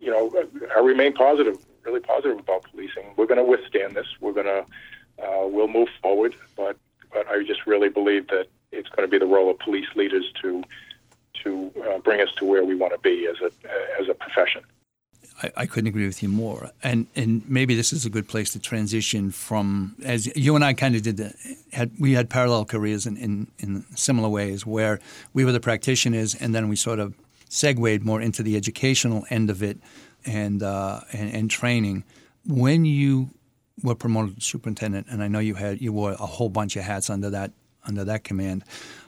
You 0.00 0.10
know, 0.10 0.48
I 0.74 0.80
remain 0.80 1.12
positive, 1.12 1.58
really 1.84 2.00
positive 2.00 2.38
about 2.38 2.64
policing. 2.64 3.14
We're 3.16 3.26
going 3.26 3.38
to 3.38 3.44
withstand 3.44 3.94
this. 3.94 4.06
We're 4.20 4.32
going 4.32 4.46
to, 4.46 4.64
uh, 5.22 5.46
we'll 5.46 5.68
move 5.68 5.88
forward, 6.02 6.34
but 6.56 6.76
but 7.12 7.26
I 7.26 7.42
just 7.42 7.66
really 7.66 7.88
believe 7.88 8.28
that 8.28 8.48
it's 8.70 8.88
going 8.90 9.08
to 9.08 9.10
be 9.10 9.18
the 9.18 9.26
role 9.26 9.50
of 9.50 9.58
police 9.58 9.88
leaders 9.94 10.30
to 10.42 10.62
to 11.42 11.72
uh, 11.88 11.98
bring 11.98 12.20
us 12.20 12.28
to 12.36 12.44
where 12.44 12.64
we 12.64 12.74
want 12.74 12.92
to 12.92 12.98
be 12.98 13.26
as 13.26 13.36
a 13.40 13.50
as 14.00 14.08
a 14.08 14.14
profession. 14.14 14.62
I, 15.42 15.52
I, 15.56 15.66
couldn't 15.66 15.88
agree 15.88 16.06
with 16.06 16.22
you 16.22 16.28
more. 16.28 16.70
And 16.82 17.06
and 17.14 17.48
maybe 17.48 17.74
this 17.74 17.92
is 17.92 18.04
a 18.04 18.10
good 18.10 18.28
place 18.28 18.52
to 18.52 18.58
transition 18.58 19.30
from 19.30 19.94
as 20.04 20.26
you 20.36 20.54
and 20.56 20.64
I 20.64 20.72
kind 20.72 20.96
of 20.96 21.02
did 21.02 21.16
the 21.16 21.32
had 21.72 21.92
we 21.98 22.12
had 22.12 22.28
parallel 22.28 22.64
careers 22.64 23.06
in, 23.06 23.16
in, 23.16 23.46
in 23.58 23.84
similar 23.94 24.28
ways 24.28 24.66
where 24.66 25.00
we 25.34 25.44
were 25.44 25.52
the 25.52 25.60
practitioners 25.60 26.34
and 26.34 26.54
then 26.54 26.68
we 26.68 26.76
sort 26.76 26.98
of 26.98 27.14
segued 27.48 28.04
more 28.04 28.20
into 28.20 28.42
the 28.42 28.56
educational 28.56 29.24
end 29.30 29.50
of 29.50 29.62
it 29.62 29.78
and 30.26 30.62
uh, 30.62 31.00
and, 31.12 31.34
and 31.34 31.50
training. 31.50 32.04
When 32.46 32.84
you 32.84 33.30
were 33.82 33.94
promoted 33.94 34.36
to 34.36 34.40
superintendent, 34.40 35.06
and 35.08 35.22
I 35.22 35.28
know 35.28 35.38
you 35.38 35.54
had 35.54 35.80
you 35.80 35.92
wore 35.92 36.12
a 36.12 36.26
whole 36.26 36.48
bunch 36.48 36.76
of 36.76 36.82
hats 36.82 37.10
under 37.10 37.30
that 37.30 37.52
under 37.86 38.04
that 38.04 38.24
command. 38.24 38.64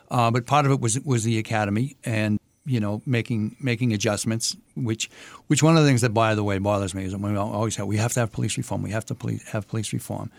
Uh, 0.09 0.29
but 0.29 0.45
part 0.45 0.65
of 0.65 0.71
it 0.71 0.79
was 0.79 0.99
was 1.01 1.23
the 1.23 1.37
academy, 1.37 1.95
and 2.03 2.39
you 2.65 2.79
know, 2.79 3.01
making 3.05 3.55
making 3.59 3.93
adjustments. 3.93 4.55
Which, 4.75 5.09
which 5.47 5.63
one 5.63 5.77
of 5.77 5.83
the 5.83 5.89
things 5.89 6.01
that, 6.01 6.13
by 6.13 6.35
the 6.35 6.43
way, 6.43 6.57
bothers 6.57 6.93
me 6.93 7.05
is 7.05 7.15
we 7.15 7.35
always 7.35 7.75
have 7.75 7.87
we 7.87 7.97
have 7.97 8.13
to 8.13 8.19
have 8.21 8.31
police 8.31 8.57
reform. 8.57 8.81
We 8.81 8.91
have 8.91 9.05
to 9.05 9.15
police, 9.15 9.43
have 9.49 9.67
police 9.67 9.93
reform. 9.93 10.31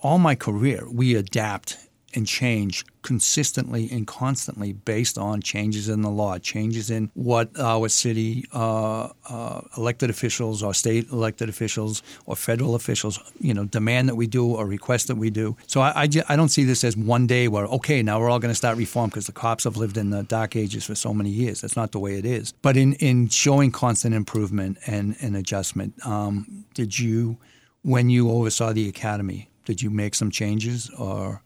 All 0.00 0.18
my 0.18 0.34
career, 0.34 0.86
we 0.90 1.14
adapt 1.14 1.78
and 2.16 2.26
change 2.26 2.84
consistently 3.02 3.88
and 3.92 4.06
constantly 4.06 4.72
based 4.72 5.16
on 5.16 5.40
changes 5.40 5.88
in 5.88 6.00
the 6.00 6.10
law, 6.10 6.38
changes 6.38 6.90
in 6.90 7.08
what 7.14 7.48
our 7.60 7.88
city 7.88 8.44
uh, 8.52 9.08
uh, 9.28 9.60
elected 9.76 10.10
officials 10.10 10.62
or 10.62 10.74
state 10.74 11.08
elected 11.12 11.48
officials 11.48 12.02
or 12.24 12.34
federal 12.34 12.74
officials, 12.74 13.20
you 13.38 13.54
know, 13.54 13.64
demand 13.66 14.08
that 14.08 14.16
we 14.16 14.26
do 14.26 14.44
or 14.46 14.66
request 14.66 15.06
that 15.06 15.14
we 15.16 15.30
do. 15.30 15.56
So 15.68 15.80
I, 15.80 16.02
I, 16.02 16.08
I 16.28 16.34
don't 16.34 16.48
see 16.48 16.64
this 16.64 16.82
as 16.82 16.96
one 16.96 17.28
day 17.28 17.46
where, 17.46 17.66
okay, 17.66 18.02
now 18.02 18.18
we're 18.18 18.30
all 18.30 18.40
going 18.40 18.50
to 18.50 18.56
start 18.56 18.76
reform 18.76 19.10
because 19.10 19.26
the 19.26 19.32
cops 19.32 19.64
have 19.64 19.76
lived 19.76 19.96
in 19.96 20.10
the 20.10 20.24
dark 20.24 20.56
ages 20.56 20.84
for 20.84 20.96
so 20.96 21.14
many 21.14 21.30
years. 21.30 21.60
That's 21.60 21.76
not 21.76 21.92
the 21.92 22.00
way 22.00 22.18
it 22.18 22.24
is. 22.24 22.52
But 22.62 22.76
in, 22.76 22.94
in 22.94 23.28
showing 23.28 23.70
constant 23.70 24.14
improvement 24.14 24.78
and, 24.86 25.14
and 25.20 25.36
adjustment, 25.36 25.94
um, 26.04 26.64
did 26.74 26.98
you, 26.98 27.36
when 27.82 28.10
you 28.10 28.30
oversaw 28.30 28.72
the 28.72 28.88
academy, 28.88 29.48
did 29.64 29.82
you 29.82 29.90
make 29.90 30.14
some 30.14 30.30
changes 30.30 30.90
or 30.98 31.42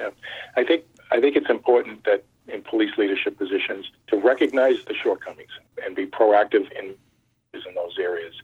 yeah. 0.00 0.10
I 0.56 0.64
think 0.64 0.84
I 1.10 1.20
think 1.20 1.36
it's 1.36 1.50
important 1.50 2.04
that 2.04 2.24
in 2.48 2.62
police 2.62 2.96
leadership 2.96 3.36
positions 3.38 3.90
to 4.08 4.16
recognize 4.16 4.76
the 4.86 4.94
shortcomings 4.94 5.50
and 5.84 5.96
be 5.96 6.06
proactive 6.06 6.70
in 6.72 6.94
in 7.52 7.74
those 7.74 7.98
areas. 7.98 8.34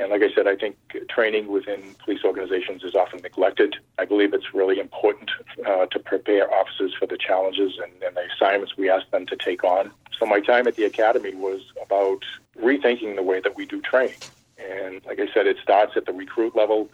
And 0.00 0.10
like 0.10 0.22
I 0.22 0.34
said, 0.34 0.46
I 0.46 0.56
think 0.56 0.76
training 1.10 1.48
within 1.48 1.94
police 2.02 2.24
organizations 2.24 2.82
is 2.82 2.94
often 2.94 3.20
neglected. 3.20 3.76
I 3.98 4.06
believe 4.06 4.32
it's 4.32 4.54
really 4.54 4.80
important 4.80 5.30
uh, 5.66 5.86
to 5.86 5.98
prepare 5.98 6.52
officers 6.52 6.94
for 6.98 7.06
the 7.06 7.18
challenges 7.18 7.78
and, 7.82 8.02
and 8.02 8.16
the 8.16 8.22
assignments 8.34 8.78
we 8.78 8.88
ask 8.88 9.08
them 9.10 9.26
to 9.26 9.36
take 9.36 9.62
on. 9.62 9.90
So 10.18 10.24
my 10.24 10.40
time 10.40 10.66
at 10.66 10.76
the 10.76 10.84
academy 10.84 11.34
was 11.34 11.60
about 11.82 12.24
rethinking 12.58 13.14
the 13.16 13.22
way 13.22 13.40
that 13.40 13.56
we 13.56 13.66
do 13.66 13.82
training. 13.82 14.16
And 14.58 15.04
like 15.04 15.20
I 15.20 15.32
said, 15.34 15.46
it 15.46 15.58
starts 15.62 15.92
at 15.96 16.06
the 16.06 16.12
recruit 16.12 16.56
level 16.56 16.88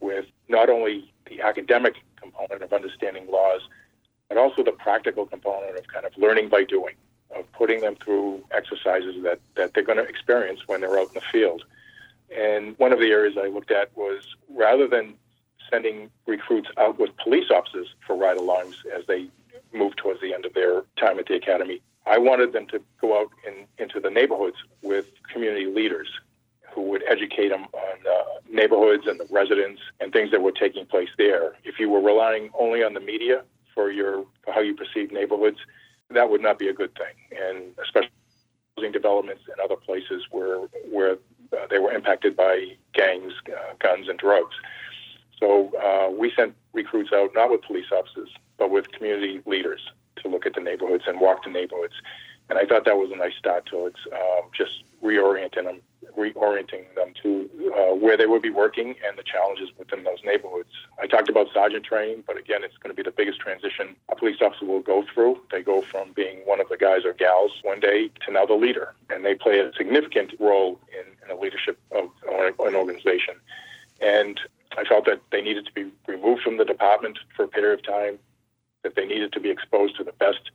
with 0.00 0.26
not 0.48 0.68
only 0.68 1.10
the 1.26 1.40
academic 1.40 1.94
component 2.22 2.62
of 2.62 2.72
understanding 2.72 3.26
laws, 3.30 3.60
but 4.28 4.38
also 4.38 4.62
the 4.62 4.72
practical 4.72 5.26
component 5.26 5.76
of 5.78 5.86
kind 5.88 6.06
of 6.06 6.12
learning 6.16 6.48
by 6.48 6.64
doing, 6.64 6.94
of 7.36 7.50
putting 7.52 7.80
them 7.80 7.96
through 8.02 8.42
exercises 8.50 9.22
that, 9.22 9.40
that 9.56 9.74
they're 9.74 9.84
going 9.84 9.98
to 9.98 10.04
experience 10.04 10.60
when 10.66 10.80
they're 10.80 10.98
out 10.98 11.08
in 11.08 11.14
the 11.14 11.22
field. 11.32 11.64
And 12.34 12.78
one 12.78 12.92
of 12.92 12.98
the 12.98 13.10
areas 13.10 13.36
I 13.38 13.48
looked 13.48 13.70
at 13.70 13.94
was 13.96 14.22
rather 14.48 14.88
than 14.88 15.14
sending 15.70 16.10
recruits 16.26 16.68
out 16.78 16.98
with 16.98 17.10
police 17.16 17.50
officers 17.50 17.88
for 18.06 18.16
ride 18.16 18.38
alongs 18.38 18.74
as 18.96 19.06
they 19.06 19.28
move 19.72 19.96
towards 19.96 20.20
the 20.20 20.34
end 20.34 20.44
of 20.44 20.54
their 20.54 20.82
time 20.96 21.18
at 21.18 21.26
the 21.26 21.34
academy, 21.34 21.80
I 22.06 22.18
wanted 22.18 22.52
them 22.52 22.66
to 22.68 22.80
go 23.00 23.20
out 23.20 23.30
in, 23.46 23.66
into 23.78 24.00
the 24.00 24.10
neighborhoods 24.10 24.56
with 24.82 25.06
community 25.32 25.66
leaders 25.66 26.08
who 26.74 26.82
would 26.82 27.02
educate 27.08 27.48
them 27.48 27.66
on 27.72 27.96
uh, 28.10 28.22
neighborhoods 28.50 29.06
and 29.06 29.20
the 29.20 29.26
residents 29.30 29.80
and 30.00 30.12
things 30.12 30.30
that 30.30 30.42
were 30.42 30.52
taking 30.52 30.86
place 30.86 31.08
there. 31.18 31.54
If 31.64 31.78
you 31.78 31.88
were 31.90 32.00
relying 32.00 32.50
only 32.58 32.82
on 32.82 32.94
the 32.94 33.00
media 33.00 33.42
for 33.74 33.90
your 33.90 34.24
for 34.44 34.52
how 34.52 34.60
you 34.60 34.74
perceive 34.74 35.12
neighborhoods, 35.12 35.58
that 36.10 36.30
would 36.30 36.42
not 36.42 36.58
be 36.58 36.68
a 36.68 36.72
good 36.72 36.94
thing. 36.94 37.40
And 37.40 37.74
especially 37.82 38.10
housing 38.76 38.92
developments 38.92 39.42
and 39.50 39.58
other 39.60 39.76
places 39.76 40.24
where 40.30 40.58
where 40.90 41.12
uh, 41.52 41.66
they 41.70 41.78
were 41.78 41.92
impacted 41.92 42.36
by 42.36 42.76
gangs, 42.94 43.32
uh, 43.48 43.74
guns, 43.78 44.08
and 44.08 44.18
drugs. 44.18 44.54
So 45.38 45.72
uh, 45.76 46.10
we 46.10 46.32
sent 46.34 46.54
recruits 46.72 47.10
out 47.12 47.30
not 47.34 47.50
with 47.50 47.62
police 47.62 47.86
officers, 47.92 48.30
but 48.58 48.70
with 48.70 48.90
community 48.92 49.42
leaders 49.44 49.80
to 50.22 50.28
look 50.28 50.46
at 50.46 50.54
the 50.54 50.60
neighborhoods 50.60 51.04
and 51.06 51.20
walk 51.20 51.44
the 51.44 51.50
neighborhoods. 51.50 51.94
And 52.48 52.58
I 52.58 52.64
thought 52.64 52.84
that 52.84 52.96
was 52.96 53.10
a 53.12 53.16
nice 53.16 53.34
start 53.38 53.66
towards 53.66 53.96
um, 54.12 54.50
just 54.56 54.84
reorienting 55.02 55.64
them 55.64 55.80
reorienting 56.16 56.84
them 56.94 57.12
to 57.22 57.48
uh, 57.76 57.94
where 57.94 58.16
they 58.16 58.26
would 58.26 58.42
be 58.42 58.50
working 58.50 58.94
and 59.06 59.16
the 59.16 59.22
challenges 59.22 59.70
within 59.78 60.04
those 60.04 60.18
neighborhoods. 60.24 60.70
I 61.00 61.06
talked 61.06 61.28
about 61.28 61.46
sergeant 61.52 61.84
training, 61.84 62.24
but 62.26 62.36
again, 62.36 62.64
it's 62.64 62.76
going 62.78 62.94
to 62.94 62.96
be 62.96 63.02
the 63.02 63.14
biggest 63.14 63.40
transition 63.40 63.96
a 64.08 64.16
police 64.16 64.36
officer 64.40 64.66
will 64.66 64.80
go 64.80 65.04
through. 65.12 65.40
They 65.50 65.62
go 65.62 65.82
from 65.82 66.12
being 66.12 66.38
one 66.44 66.60
of 66.60 66.68
the 66.68 66.76
guys 66.76 67.04
or 67.04 67.12
gals 67.12 67.52
one 67.62 67.80
day 67.80 68.10
to 68.26 68.32
now 68.32 68.46
the 68.46 68.54
leader, 68.54 68.94
and 69.10 69.24
they 69.24 69.34
play 69.34 69.58
a 69.58 69.72
significant 69.74 70.34
role 70.38 70.80
in, 70.92 71.06
in 71.22 71.36
the 71.36 71.40
leadership 71.42 71.78
of 71.90 72.10
an 72.28 72.74
organization. 72.74 73.34
And 74.00 74.40
I 74.76 74.84
felt 74.84 75.06
that 75.06 75.20
they 75.30 75.40
needed 75.40 75.66
to 75.66 75.72
be 75.72 75.90
removed 76.06 76.42
from 76.42 76.56
the 76.56 76.64
department 76.64 77.18
for 77.36 77.44
a 77.44 77.48
period 77.48 77.78
of 77.78 77.86
time, 77.86 78.18
that 78.82 78.96
they 78.96 79.06
needed 79.06 79.32
to 79.32 79.40
be 79.40 79.50
exposed 79.50 79.96
to 79.96 80.04
the 80.04 80.12
best 80.12 80.50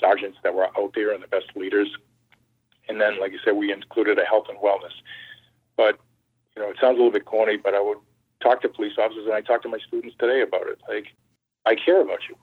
sergeants 0.00 0.38
that 0.42 0.54
were 0.54 0.68
out 0.78 0.92
there 0.94 1.12
and 1.12 1.22
the 1.22 1.28
best 1.28 1.46
leaders 1.54 1.88
and 2.88 3.00
then, 3.00 3.20
like 3.20 3.32
you 3.32 3.38
said, 3.44 3.52
we 3.52 3.72
included 3.72 4.18
a 4.18 4.24
health 4.24 4.46
and 4.48 4.58
wellness. 4.58 4.94
But, 5.76 5.98
you 6.56 6.62
know, 6.62 6.70
it 6.70 6.76
sounds 6.80 6.96
a 6.96 6.98
little 6.98 7.12
bit 7.12 7.24
corny, 7.24 7.56
but 7.56 7.74
I 7.74 7.80
would 7.80 7.98
talk 8.42 8.62
to 8.62 8.68
police 8.68 8.94
officers 8.98 9.24
and 9.26 9.34
I 9.34 9.40
talk 9.40 9.62
to 9.62 9.68
my 9.68 9.78
students 9.86 10.16
today 10.18 10.42
about 10.42 10.66
it. 10.66 10.78
Like, 10.88 11.06
I 11.64 11.74
care 11.74 12.00
about 12.00 12.20
you. 12.28 12.36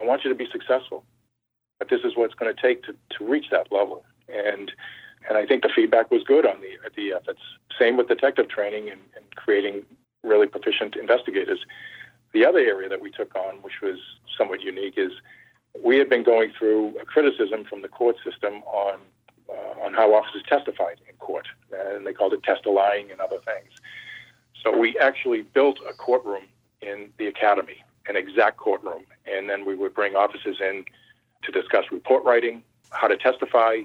I 0.00 0.04
want 0.04 0.24
you 0.24 0.30
to 0.30 0.36
be 0.36 0.46
successful. 0.52 1.04
But 1.78 1.88
this 1.90 2.00
is 2.04 2.16
what 2.16 2.26
it's 2.26 2.34
going 2.34 2.54
to 2.54 2.60
take 2.60 2.84
to, 2.84 2.94
to 3.18 3.24
reach 3.24 3.46
that 3.50 3.70
level. 3.70 4.04
And 4.28 4.72
and 5.28 5.36
I 5.36 5.44
think 5.44 5.62
the 5.62 5.70
feedback 5.74 6.10
was 6.10 6.22
good 6.22 6.46
on 6.46 6.60
the 6.60 6.86
at 6.86 6.94
the 6.94 7.12
efforts. 7.12 7.40
Same 7.78 7.96
with 7.96 8.08
detective 8.08 8.48
training 8.48 8.88
and, 8.88 9.00
and 9.16 9.24
creating 9.34 9.84
really 10.22 10.46
proficient 10.46 10.96
investigators. 10.96 11.60
The 12.32 12.44
other 12.44 12.58
area 12.58 12.88
that 12.88 13.00
we 13.00 13.10
took 13.10 13.34
on, 13.34 13.56
which 13.62 13.80
was 13.82 13.98
somewhat 14.36 14.60
unique, 14.62 14.94
is 14.96 15.12
we 15.82 15.98
had 15.98 16.08
been 16.08 16.22
going 16.22 16.52
through 16.58 16.98
a 17.00 17.04
criticism 17.04 17.64
from 17.64 17.82
the 17.82 17.88
court 17.88 18.16
system 18.24 18.62
on 18.64 18.94
uh, 18.94 18.98
Uh, 19.48 19.84
on 19.84 19.94
how 19.94 20.12
officers 20.12 20.42
testified 20.48 20.96
in 21.08 21.14
court, 21.18 21.46
and 21.72 22.04
they 22.04 22.12
called 22.12 22.32
it 22.32 22.42
testifying 22.42 23.12
and 23.12 23.20
other 23.20 23.38
things. 23.44 23.70
So 24.60 24.76
we 24.76 24.98
actually 24.98 25.42
built 25.42 25.78
a 25.88 25.92
courtroom 25.92 26.42
in 26.82 27.10
the 27.18 27.28
academy, 27.28 27.84
an 28.08 28.16
exact 28.16 28.56
courtroom, 28.56 29.04
and 29.24 29.48
then 29.48 29.64
we 29.64 29.76
would 29.76 29.94
bring 29.94 30.16
officers 30.16 30.56
in 30.60 30.84
to 31.44 31.52
discuss 31.52 31.84
report 31.92 32.24
writing, 32.24 32.64
how 32.90 33.06
to 33.06 33.16
testify, 33.16 33.82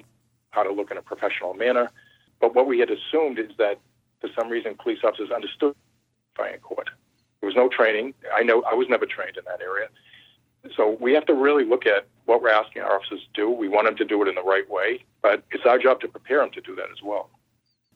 how 0.49 0.63
to 0.63 0.71
look 0.71 0.89
in 0.89 0.97
a 0.97 1.01
professional 1.03 1.53
manner. 1.53 1.91
But 2.39 2.55
what 2.55 2.65
we 2.65 2.79
had 2.79 2.89
assumed 2.89 3.37
is 3.37 3.51
that 3.59 3.77
for 4.19 4.29
some 4.35 4.49
reason 4.49 4.75
police 4.81 4.99
officers 5.03 5.29
understood 5.29 5.75
in 6.39 6.59
court. 6.59 6.89
There 7.39 7.47
was 7.47 7.55
no 7.55 7.69
training. 7.69 8.15
I 8.33 8.41
know 8.41 8.63
I 8.63 8.73
was 8.73 8.87
never 8.89 9.05
trained 9.05 9.37
in 9.37 9.43
that 9.45 9.61
area. 9.61 9.89
So 10.75 10.97
we 10.99 11.13
have 11.13 11.25
to 11.27 11.35
really 11.35 11.65
look 11.65 11.85
at 11.85 12.07
what 12.25 12.41
we're 12.41 12.49
asking 12.49 12.81
our 12.81 12.95
officers 12.95 13.21
to 13.21 13.41
do. 13.41 13.49
We 13.51 13.67
want 13.67 13.85
them 13.85 13.95
to 13.97 14.05
do 14.05 14.23
it 14.23 14.27
in 14.27 14.33
the 14.33 14.43
right 14.43 14.67
way, 14.67 15.03
but 15.21 15.43
it's 15.51 15.65
our 15.65 15.77
job 15.77 15.99
to 16.01 16.07
prepare 16.07 16.39
them 16.39 16.51
to 16.51 16.61
do 16.61 16.75
that 16.75 16.89
as 16.91 17.01
well. 17.03 17.29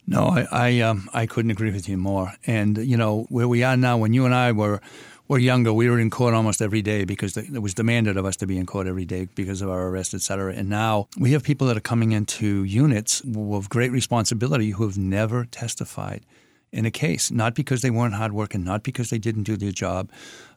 No, 0.08 0.26
I 0.28 0.48
I, 0.52 0.80
um, 0.82 1.10
I 1.14 1.26
couldn't 1.26 1.52
agree 1.52 1.72
with 1.72 1.90
you 1.90 1.98
more. 1.98 2.34
And 2.46 2.78
you 2.78 2.98
know 2.98 3.26
where 3.30 3.48
we 3.48 3.64
are 3.64 3.78
now. 3.78 3.98
When 3.98 4.14
you 4.14 4.26
and 4.26 4.36
I 4.36 4.52
were 4.52 4.82
were 5.28 5.40
younger, 5.40 5.74
we 5.74 5.90
were 5.90 6.00
in 6.00 6.12
court 6.12 6.36
almost 6.36 6.62
every 6.62 6.84
day 6.84 7.04
because 7.04 7.36
it 7.36 7.62
was 7.62 7.74
demanded 7.74 8.16
of 8.16 8.26
us 8.26 8.36
to 8.38 8.46
be 8.46 8.58
in 8.58 8.66
court 8.68 8.86
every 8.86 9.06
day 9.06 9.28
because 9.34 9.62
of 9.64 9.70
our 9.70 9.88
arrest, 9.88 10.14
et 10.14 10.22
cetera. 10.22 10.54
And 10.54 10.70
now 10.70 11.08
we 11.18 11.32
have 11.32 11.44
people 11.44 11.66
that 11.68 11.78
are 11.78 11.82
coming 11.82 12.12
into 12.12 12.64
units 12.64 13.24
with 13.24 13.70
great 13.70 13.92
responsibility 13.92 14.70
who 14.72 14.84
have 14.84 14.98
never 14.98 15.46
testified 15.46 16.24
in 16.72 16.86
a 16.86 16.92
case, 16.92 17.32
not 17.32 17.56
because 17.56 17.82
they 17.82 17.90
weren't 17.90 18.16
hardworking, 18.16 18.64
not 18.64 18.84
because 18.84 19.10
they 19.10 19.18
didn't 19.18 19.44
do 19.44 19.56
their 19.56 19.72
job, 19.72 20.12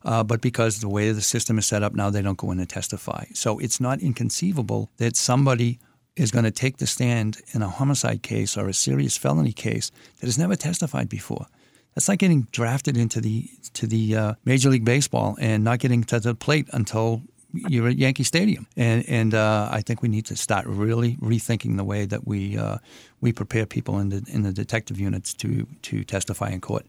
uh, 0.04 0.24
but 0.24 0.40
because 0.40 0.80
the 0.80 0.88
way 0.88 1.12
the 1.12 1.22
system 1.22 1.58
is 1.58 1.66
set 1.66 1.82
up 1.82 1.94
now, 1.94 2.10
they 2.10 2.20
don't 2.20 2.36
go 2.36 2.50
in 2.50 2.58
and 2.58 2.68
testify. 2.68 3.24
So 3.34 3.58
it's 3.60 3.80
not 3.80 4.00
inconceivable 4.00 4.90
that 4.96 5.16
somebody 5.16 5.78
is 6.18 6.30
going 6.30 6.44
to 6.44 6.50
take 6.50 6.78
the 6.78 6.86
stand 6.86 7.40
in 7.52 7.62
a 7.62 7.68
homicide 7.68 8.22
case 8.22 8.56
or 8.56 8.68
a 8.68 8.74
serious 8.74 9.16
felony 9.16 9.52
case 9.52 9.90
that 10.20 10.26
has 10.26 10.38
never 10.38 10.56
testified 10.56 11.08
before. 11.08 11.46
That's 11.94 12.08
like 12.08 12.18
getting 12.18 12.46
drafted 12.52 12.96
into 12.96 13.20
the 13.20 13.48
to 13.74 13.86
the 13.86 14.16
uh, 14.16 14.34
Major 14.44 14.70
League 14.70 14.84
Baseball 14.84 15.36
and 15.40 15.64
not 15.64 15.78
getting 15.78 16.04
to 16.04 16.20
the 16.20 16.34
plate 16.34 16.68
until 16.72 17.22
you're 17.52 17.88
at 17.88 17.96
Yankee 17.96 18.22
Stadium, 18.22 18.66
and 18.76 19.04
and 19.08 19.34
uh, 19.34 19.68
I 19.70 19.80
think 19.80 20.02
we 20.02 20.08
need 20.08 20.26
to 20.26 20.36
start 20.36 20.66
really 20.66 21.16
rethinking 21.16 21.76
the 21.76 21.84
way 21.84 22.04
that 22.04 22.26
we 22.26 22.58
uh, 22.58 22.78
we 23.20 23.32
prepare 23.32 23.66
people 23.66 23.98
in 23.98 24.10
the 24.10 24.24
in 24.28 24.42
the 24.42 24.52
detective 24.52 25.00
units 25.00 25.34
to 25.34 25.66
to 25.82 26.04
testify 26.04 26.50
in 26.50 26.60
court. 26.60 26.84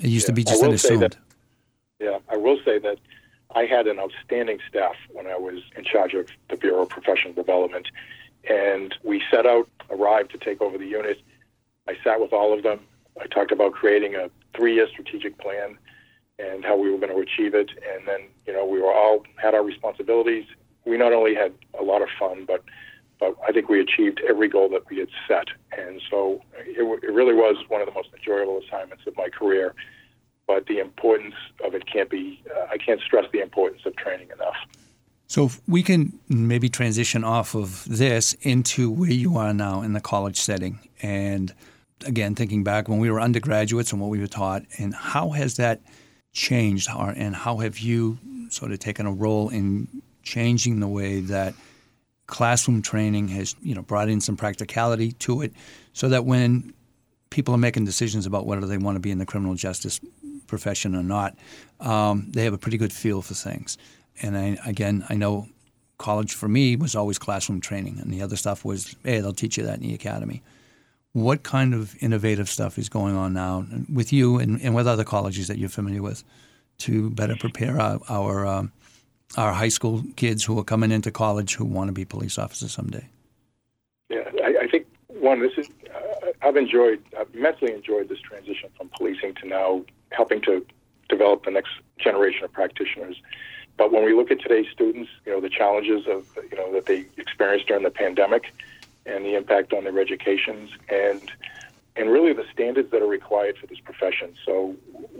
It 0.00 0.08
used 0.08 0.24
yeah, 0.24 0.26
to 0.28 0.32
be 0.32 0.44
just 0.44 0.62
an 0.62 0.72
assumed. 0.72 1.02
That, 1.02 1.16
yeah, 1.98 2.18
I 2.30 2.36
will 2.36 2.58
say 2.64 2.78
that 2.78 2.98
I 3.54 3.64
had 3.64 3.86
an 3.86 3.98
outstanding 3.98 4.58
staff 4.68 4.94
when 5.10 5.26
I 5.26 5.36
was 5.36 5.60
in 5.76 5.84
charge 5.84 6.14
of 6.14 6.28
the 6.48 6.56
Bureau 6.56 6.82
of 6.82 6.88
Professional 6.88 7.34
Development, 7.34 7.86
and 8.48 8.94
we 9.02 9.22
set 9.30 9.46
out, 9.46 9.68
arrived 9.90 10.30
to 10.32 10.38
take 10.38 10.60
over 10.60 10.78
the 10.78 10.86
unit. 10.86 11.20
I 11.88 11.96
sat 12.04 12.20
with 12.20 12.32
all 12.32 12.56
of 12.56 12.62
them. 12.62 12.80
I 13.20 13.26
talked 13.26 13.52
about 13.52 13.72
creating 13.72 14.14
a 14.14 14.30
three-year 14.56 14.88
strategic 14.88 15.38
plan 15.38 15.76
and 16.38 16.64
how 16.64 16.76
we 16.76 16.90
were 16.90 16.98
going 16.98 17.12
to 17.12 17.20
achieve 17.20 17.54
it. 17.54 17.70
And 17.92 18.06
then, 18.06 18.20
you 18.46 18.52
know, 18.52 18.64
we 18.64 18.80
were 18.80 18.92
all 18.92 19.24
had 19.36 19.54
our 19.54 19.62
responsibilities. 19.62 20.44
We 20.86 20.96
not 20.96 21.12
only 21.12 21.34
had 21.34 21.52
a 21.78 21.82
lot 21.82 22.02
of 22.02 22.08
fun, 22.18 22.44
but 22.46 22.64
but 23.18 23.36
I 23.46 23.52
think 23.52 23.68
we 23.68 23.80
achieved 23.80 24.22
every 24.26 24.48
goal 24.48 24.70
that 24.70 24.88
we 24.88 24.98
had 24.98 25.08
set. 25.28 25.48
And 25.76 26.00
so 26.10 26.40
it, 26.56 26.80
it 27.02 27.12
really 27.12 27.34
was 27.34 27.56
one 27.68 27.82
of 27.82 27.86
the 27.86 27.92
most 27.92 28.08
enjoyable 28.16 28.58
assignments 28.66 29.06
of 29.06 29.14
my 29.14 29.28
career. 29.28 29.74
But 30.46 30.66
the 30.66 30.78
importance 30.78 31.34
of 31.62 31.74
it 31.74 31.84
can't 31.86 32.08
be, 32.08 32.42
uh, 32.50 32.68
I 32.70 32.78
can't 32.78 33.00
stress 33.02 33.26
the 33.30 33.42
importance 33.42 33.82
of 33.84 33.94
training 33.96 34.30
enough. 34.34 34.56
So 35.30 35.44
if 35.44 35.60
we 35.68 35.84
can 35.84 36.18
maybe 36.28 36.68
transition 36.68 37.22
off 37.22 37.54
of 37.54 37.84
this 37.84 38.32
into 38.40 38.90
where 38.90 39.12
you 39.12 39.36
are 39.36 39.54
now 39.54 39.80
in 39.80 39.92
the 39.92 40.00
college 40.00 40.40
setting. 40.40 40.80
And 41.02 41.54
again, 42.04 42.34
thinking 42.34 42.64
back 42.64 42.88
when 42.88 42.98
we 42.98 43.12
were 43.12 43.20
undergraduates 43.20 43.92
and 43.92 44.00
what 44.00 44.10
we 44.10 44.18
were 44.18 44.26
taught, 44.26 44.64
and 44.76 44.92
how 44.92 45.30
has 45.30 45.54
that 45.54 45.82
changed, 46.32 46.88
and 46.90 47.36
how 47.36 47.58
have 47.58 47.78
you 47.78 48.18
sort 48.48 48.72
of 48.72 48.80
taken 48.80 49.06
a 49.06 49.12
role 49.12 49.50
in 49.50 50.02
changing 50.24 50.80
the 50.80 50.88
way 50.88 51.20
that 51.20 51.54
classroom 52.26 52.82
training 52.82 53.28
has 53.28 53.54
you 53.62 53.76
know 53.76 53.82
brought 53.82 54.08
in 54.08 54.20
some 54.20 54.36
practicality 54.36 55.12
to 55.12 55.42
it, 55.42 55.52
so 55.92 56.08
that 56.08 56.24
when 56.24 56.74
people 57.30 57.54
are 57.54 57.58
making 57.58 57.84
decisions 57.84 58.26
about 58.26 58.46
whether 58.46 58.66
they 58.66 58.78
want 58.78 58.96
to 58.96 59.00
be 59.00 59.12
in 59.12 59.18
the 59.18 59.26
criminal 59.26 59.54
justice 59.54 60.00
profession 60.48 60.96
or 60.96 61.04
not, 61.04 61.36
um, 61.78 62.26
they 62.30 62.42
have 62.42 62.52
a 62.52 62.58
pretty 62.58 62.76
good 62.76 62.92
feel 62.92 63.22
for 63.22 63.34
things. 63.34 63.78
And 64.22 64.36
I, 64.36 64.58
again, 64.66 65.04
I 65.08 65.14
know 65.14 65.48
college 65.98 66.34
for 66.34 66.48
me 66.48 66.76
was 66.76 66.96
always 66.96 67.18
classroom 67.18 67.60
training, 67.60 67.98
and 68.00 68.12
the 68.12 68.22
other 68.22 68.36
stuff 68.36 68.64
was, 68.64 68.96
hey, 69.04 69.20
they'll 69.20 69.32
teach 69.32 69.56
you 69.56 69.64
that 69.64 69.76
in 69.76 69.82
the 69.82 69.94
academy. 69.94 70.42
What 71.12 71.42
kind 71.42 71.74
of 71.74 71.96
innovative 72.00 72.48
stuff 72.48 72.78
is 72.78 72.88
going 72.88 73.16
on 73.16 73.32
now 73.32 73.66
with 73.92 74.12
you 74.12 74.38
and, 74.38 74.60
and 74.62 74.74
with 74.74 74.86
other 74.86 75.04
colleges 75.04 75.48
that 75.48 75.58
you're 75.58 75.68
familiar 75.68 76.02
with 76.02 76.22
to 76.78 77.10
better 77.10 77.36
prepare 77.36 77.80
our 77.80 78.00
our, 78.08 78.46
um, 78.46 78.72
our 79.36 79.52
high 79.52 79.68
school 79.68 80.04
kids 80.16 80.44
who 80.44 80.58
are 80.58 80.64
coming 80.64 80.92
into 80.92 81.10
college 81.10 81.54
who 81.56 81.64
want 81.64 81.88
to 81.88 81.92
be 81.92 82.04
police 82.04 82.38
officers 82.38 82.72
someday? 82.72 83.06
Yeah, 84.08 84.22
I, 84.42 84.54
I 84.62 84.68
think 84.68 84.86
one. 85.08 85.40
This 85.40 85.52
is 85.58 85.68
uh, 85.94 86.30
I've 86.42 86.56
enjoyed, 86.56 87.02
I've 87.18 87.32
immensely 87.34 87.72
enjoyed 87.72 88.08
this 88.08 88.20
transition 88.20 88.70
from 88.76 88.88
policing 88.96 89.34
to 89.42 89.48
now 89.48 89.84
helping 90.12 90.40
to 90.42 90.64
develop 91.08 91.44
the 91.44 91.50
next 91.50 91.70
generation 91.98 92.44
of 92.44 92.52
practitioners. 92.52 93.20
But 93.76 93.92
when 93.92 94.04
we 94.04 94.14
look 94.14 94.30
at 94.30 94.40
today's 94.40 94.66
students, 94.72 95.10
you 95.24 95.32
know, 95.32 95.40
the 95.40 95.48
challenges 95.48 96.06
of, 96.06 96.26
you 96.50 96.56
know, 96.56 96.72
that 96.72 96.86
they 96.86 97.06
experienced 97.16 97.66
during 97.66 97.82
the 97.82 97.90
pandemic 97.90 98.52
and 99.06 99.24
the 99.24 99.34
impact 99.34 99.72
on 99.72 99.84
their 99.84 99.98
educations 99.98 100.70
and 100.88 101.32
and 101.96 102.08
really 102.08 102.32
the 102.32 102.44
standards 102.52 102.90
that 102.92 103.02
are 103.02 103.06
required 103.06 103.58
for 103.58 103.66
this 103.66 103.80
profession. 103.80 104.32
So 104.46 104.76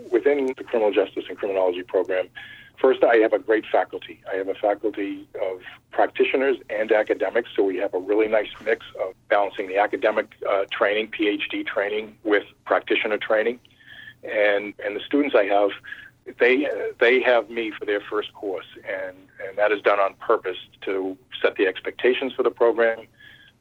within 0.09 0.47
the 0.57 0.63
criminal 0.63 0.91
justice 0.91 1.25
and 1.27 1.37
criminology 1.37 1.83
program, 1.83 2.29
first 2.79 3.03
I 3.03 3.17
have 3.17 3.33
a 3.33 3.39
great 3.39 3.65
faculty. 3.71 4.21
I 4.31 4.37
have 4.37 4.47
a 4.47 4.55
faculty 4.55 5.27
of 5.41 5.61
practitioners 5.91 6.57
and 6.69 6.91
academics, 6.91 7.49
so 7.55 7.63
we 7.63 7.77
have 7.77 7.93
a 7.93 7.99
really 7.99 8.27
nice 8.27 8.49
mix 8.63 8.85
of 9.03 9.13
balancing 9.29 9.67
the 9.67 9.77
academic 9.77 10.31
uh, 10.49 10.63
training, 10.71 11.09
PhD 11.09 11.65
training, 11.65 12.15
with 12.23 12.45
practitioner 12.65 13.17
training. 13.17 13.59
And 14.23 14.73
and 14.83 14.95
the 14.95 15.01
students 15.05 15.35
I 15.35 15.45
have 15.45 15.71
they 16.39 16.67
they 16.99 17.21
have 17.21 17.49
me 17.49 17.71
for 17.71 17.85
their 17.85 18.01
first 18.01 18.33
course, 18.33 18.65
and 18.87 19.17
and 19.47 19.57
that 19.57 19.71
is 19.71 19.81
done 19.81 19.99
on 19.99 20.13
purpose 20.15 20.57
to 20.81 21.17
set 21.41 21.55
the 21.55 21.67
expectations 21.67 22.33
for 22.33 22.43
the 22.43 22.51
program, 22.51 23.07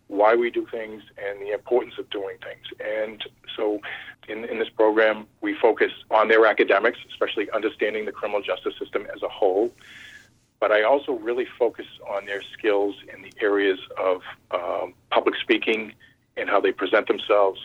why 0.09 0.35
we 0.35 0.51
do 0.51 0.67
things, 0.71 1.03
and 1.19 1.41
the 1.41 1.53
importance 1.53 1.95
of 1.99 2.09
doing 2.11 2.37
things. 2.43 2.67
And 2.81 3.25
so, 3.57 3.81
in 4.29 4.45
in 4.45 4.59
this 4.59 4.69
program, 4.69 5.27
we 5.41 5.55
focus 5.55 5.93
on 6.11 6.29
their 6.29 6.47
academics, 6.47 6.99
especially 7.11 7.51
understanding 7.51 8.05
the 8.05 8.13
criminal 8.13 8.43
justice 8.43 8.75
system 8.79 9.07
as 9.15 9.23
a 9.23 9.29
whole. 9.29 9.73
But 10.59 10.71
I 10.71 10.83
also 10.83 11.13
really 11.13 11.47
focus 11.59 11.87
on 12.07 12.27
their 12.27 12.43
skills 12.43 12.95
in 13.13 13.23
the 13.23 13.33
areas 13.41 13.79
of 13.99 14.21
um, 14.51 14.93
public 15.11 15.35
speaking 15.41 15.95
and 16.37 16.51
how 16.51 16.61
they 16.61 16.71
present 16.71 17.09
themselves, 17.09 17.59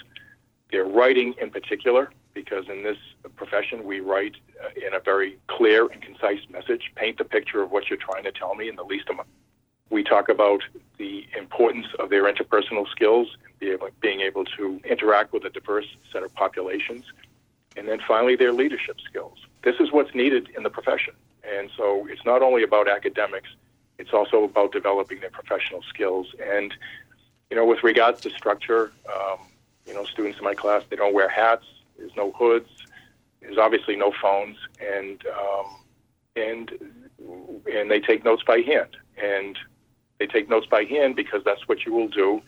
their 0.72 0.86
writing 0.86 1.36
in 1.42 1.50
particular 1.50 2.10
because 2.36 2.70
in 2.70 2.84
this 2.84 2.98
profession 3.36 3.84
we 3.84 4.02
write 4.02 4.36
uh, 4.64 4.70
in 4.76 4.94
a 4.94 5.00
very 5.00 5.40
clear 5.48 5.88
and 5.88 6.00
concise 6.04 6.42
message, 6.52 6.92
paint 6.94 7.18
the 7.18 7.24
picture 7.24 7.64
of 7.64 7.72
what 7.72 7.90
you're 7.90 7.98
trying 7.98 8.24
to 8.26 8.32
tell 8.32 8.54
me 8.54 8.70
in 8.70 8.76
the 8.76 8.84
least 8.84 9.10
amount. 9.10 9.28
We 9.90 10.04
talk 10.04 10.30
about 10.30 10.62
the 10.98 11.26
importance 11.36 11.88
of 11.98 12.10
their 12.10 12.32
interpersonal 12.32 12.88
skills, 12.90 13.38
able, 13.62 13.90
being 14.02 14.22
able 14.22 14.46
to 14.58 14.80
interact 14.84 15.34
with 15.34 15.46
a 15.46 15.50
diverse 15.50 15.88
set 16.12 16.22
of 16.22 16.34
populations, 16.36 17.06
and 17.78 17.88
then 17.88 18.00
finally 18.08 18.36
their 18.36 18.52
leadership 18.52 18.98
skills. 19.08 19.38
This 19.64 19.76
is 19.80 19.92
what's 19.92 20.14
needed 20.14 20.50
in 20.56 20.64
the 20.64 20.70
profession. 20.70 21.14
And 21.44 21.70
so 21.78 22.08
it's 22.10 22.26
not 22.26 22.42
only 22.42 22.64
about 22.64 22.88
academics, 22.90 23.50
it's 23.98 24.14
also 24.14 24.44
about 24.44 24.72
developing 24.72 25.20
their 25.20 25.30
professional 25.30 25.82
skills. 25.84 26.28
And, 26.44 26.74
you 27.50 27.56
know, 27.56 27.66
with 27.66 27.84
regards 27.84 28.22
to 28.22 28.30
structure, 28.32 28.92
um, 29.14 29.40
you 29.88 29.94
know, 29.94 30.04
students 30.06 30.40
in 30.40 30.44
my 30.44 30.56
class, 30.56 30.84
they 30.90 30.96
don't 30.96 31.14
wear 31.14 31.30
hats 31.30 31.66
there's 31.98 32.16
no 32.16 32.32
hoods. 32.32 32.70
There's 33.42 33.58
obviously 33.58 33.96
no 33.96 34.12
phones, 34.22 34.58
and 34.80 35.22
um, 35.28 35.66
and 36.36 36.72
and 37.72 37.92
they 37.92 38.00
take 38.00 38.24
notes 38.24 38.44
by 38.46 38.60
hand. 38.60 38.98
And 39.22 39.58
they 40.20 40.28
take 40.28 40.50
notes 40.50 40.68
by 40.68 40.84
hand 40.84 41.16
because 41.16 41.42
that's 41.44 41.68
what 41.68 41.86
you 41.86 41.94
will 41.94 42.08
do 42.08 42.42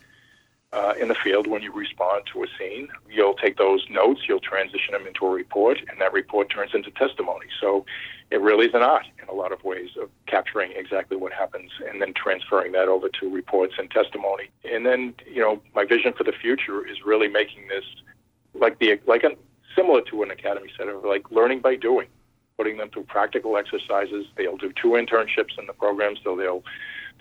uh, 0.73 0.93
in 0.99 1.07
the 1.07 1.15
field 1.15 1.47
when 1.47 1.61
you 1.61 1.71
respond 1.71 2.23
to 2.33 2.43
a 2.43 2.47
scene. 2.57 2.89
You'll 3.09 3.35
take 3.35 3.57
those 3.57 3.85
notes, 3.89 4.21
you'll 4.27 4.39
transition 4.39 4.93
them 4.93 5.07
into 5.07 5.25
a 5.25 5.29
report, 5.29 5.79
and 5.89 5.99
that 5.99 6.13
report 6.13 6.49
turns 6.49 6.73
into 6.73 6.91
testimony. 6.91 7.47
So 7.59 7.85
it 8.31 8.41
really 8.41 8.67
is 8.67 8.73
an 8.73 8.81
art 8.81 9.05
in 9.21 9.29
a 9.29 9.33
lot 9.33 9.51
of 9.51 9.63
ways 9.63 9.91
of 10.01 10.09
capturing 10.25 10.71
exactly 10.73 11.15
what 11.15 11.31
happens 11.31 11.71
and 11.89 12.01
then 12.01 12.13
transferring 12.13 12.73
that 12.73 12.89
over 12.89 13.07
to 13.07 13.29
reports 13.29 13.75
and 13.77 13.89
testimony. 13.89 14.49
And 14.69 14.85
then, 14.85 15.13
you 15.25 15.41
know, 15.41 15.61
my 15.73 15.85
vision 15.85 16.13
for 16.13 16.23
the 16.25 16.33
future 16.33 16.85
is 16.85 17.05
really 17.05 17.29
making 17.29 17.67
this 17.69 17.85
like 18.59 18.79
the 18.79 18.99
like 19.05 19.23
a, 19.23 19.31
similar 19.75 20.01
to 20.01 20.23
an 20.23 20.31
academy 20.31 20.69
setting, 20.77 21.01
like 21.03 21.29
learning 21.31 21.59
by 21.61 21.75
doing, 21.75 22.07
putting 22.57 22.77
them 22.77 22.89
through 22.89 23.03
practical 23.03 23.57
exercises. 23.57 24.25
They'll 24.35 24.57
do 24.57 24.73
two 24.81 24.89
internships 24.89 25.57
in 25.57 25.67
the 25.67 25.73
program, 25.73 26.15
so 26.23 26.35
they'll 26.35 26.63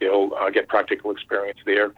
they'll 0.00 0.32
uh, 0.38 0.50
get 0.50 0.68
practical 0.68 1.10
experience 1.10 1.60
there. 1.64 1.92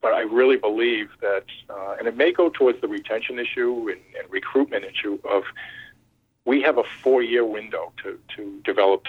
But 0.00 0.12
I 0.12 0.20
really 0.20 0.56
believe 0.56 1.08
that, 1.22 1.46
uh, 1.70 1.96
and 1.98 2.06
it 2.06 2.14
may 2.14 2.30
go 2.30 2.50
towards 2.50 2.78
the 2.82 2.88
retention 2.88 3.38
issue 3.38 3.88
and, 3.90 4.00
and 4.18 4.30
recruitment 4.30 4.84
issue 4.84 5.18
of 5.30 5.44
we 6.44 6.60
have 6.60 6.76
a 6.76 6.84
four-year 7.02 7.44
window 7.44 7.92
to 8.02 8.18
to 8.36 8.60
develop 8.64 9.06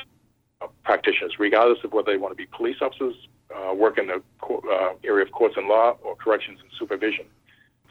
uh, 0.61 0.67
practitioners, 0.83 1.33
regardless 1.38 1.83
of 1.83 1.91
whether 1.91 2.11
they 2.11 2.17
want 2.17 2.31
to 2.31 2.38
be 2.38 2.45
police 2.45 2.77
officers, 2.81 3.15
uh, 3.53 3.73
work 3.73 3.97
in 3.97 4.07
the 4.07 4.21
uh, 4.49 4.93
area 5.03 5.25
of 5.25 5.31
courts 5.33 5.55
and 5.57 5.67
law, 5.67 5.97
or 6.01 6.15
corrections 6.15 6.59
and 6.61 6.69
supervision 6.79 7.25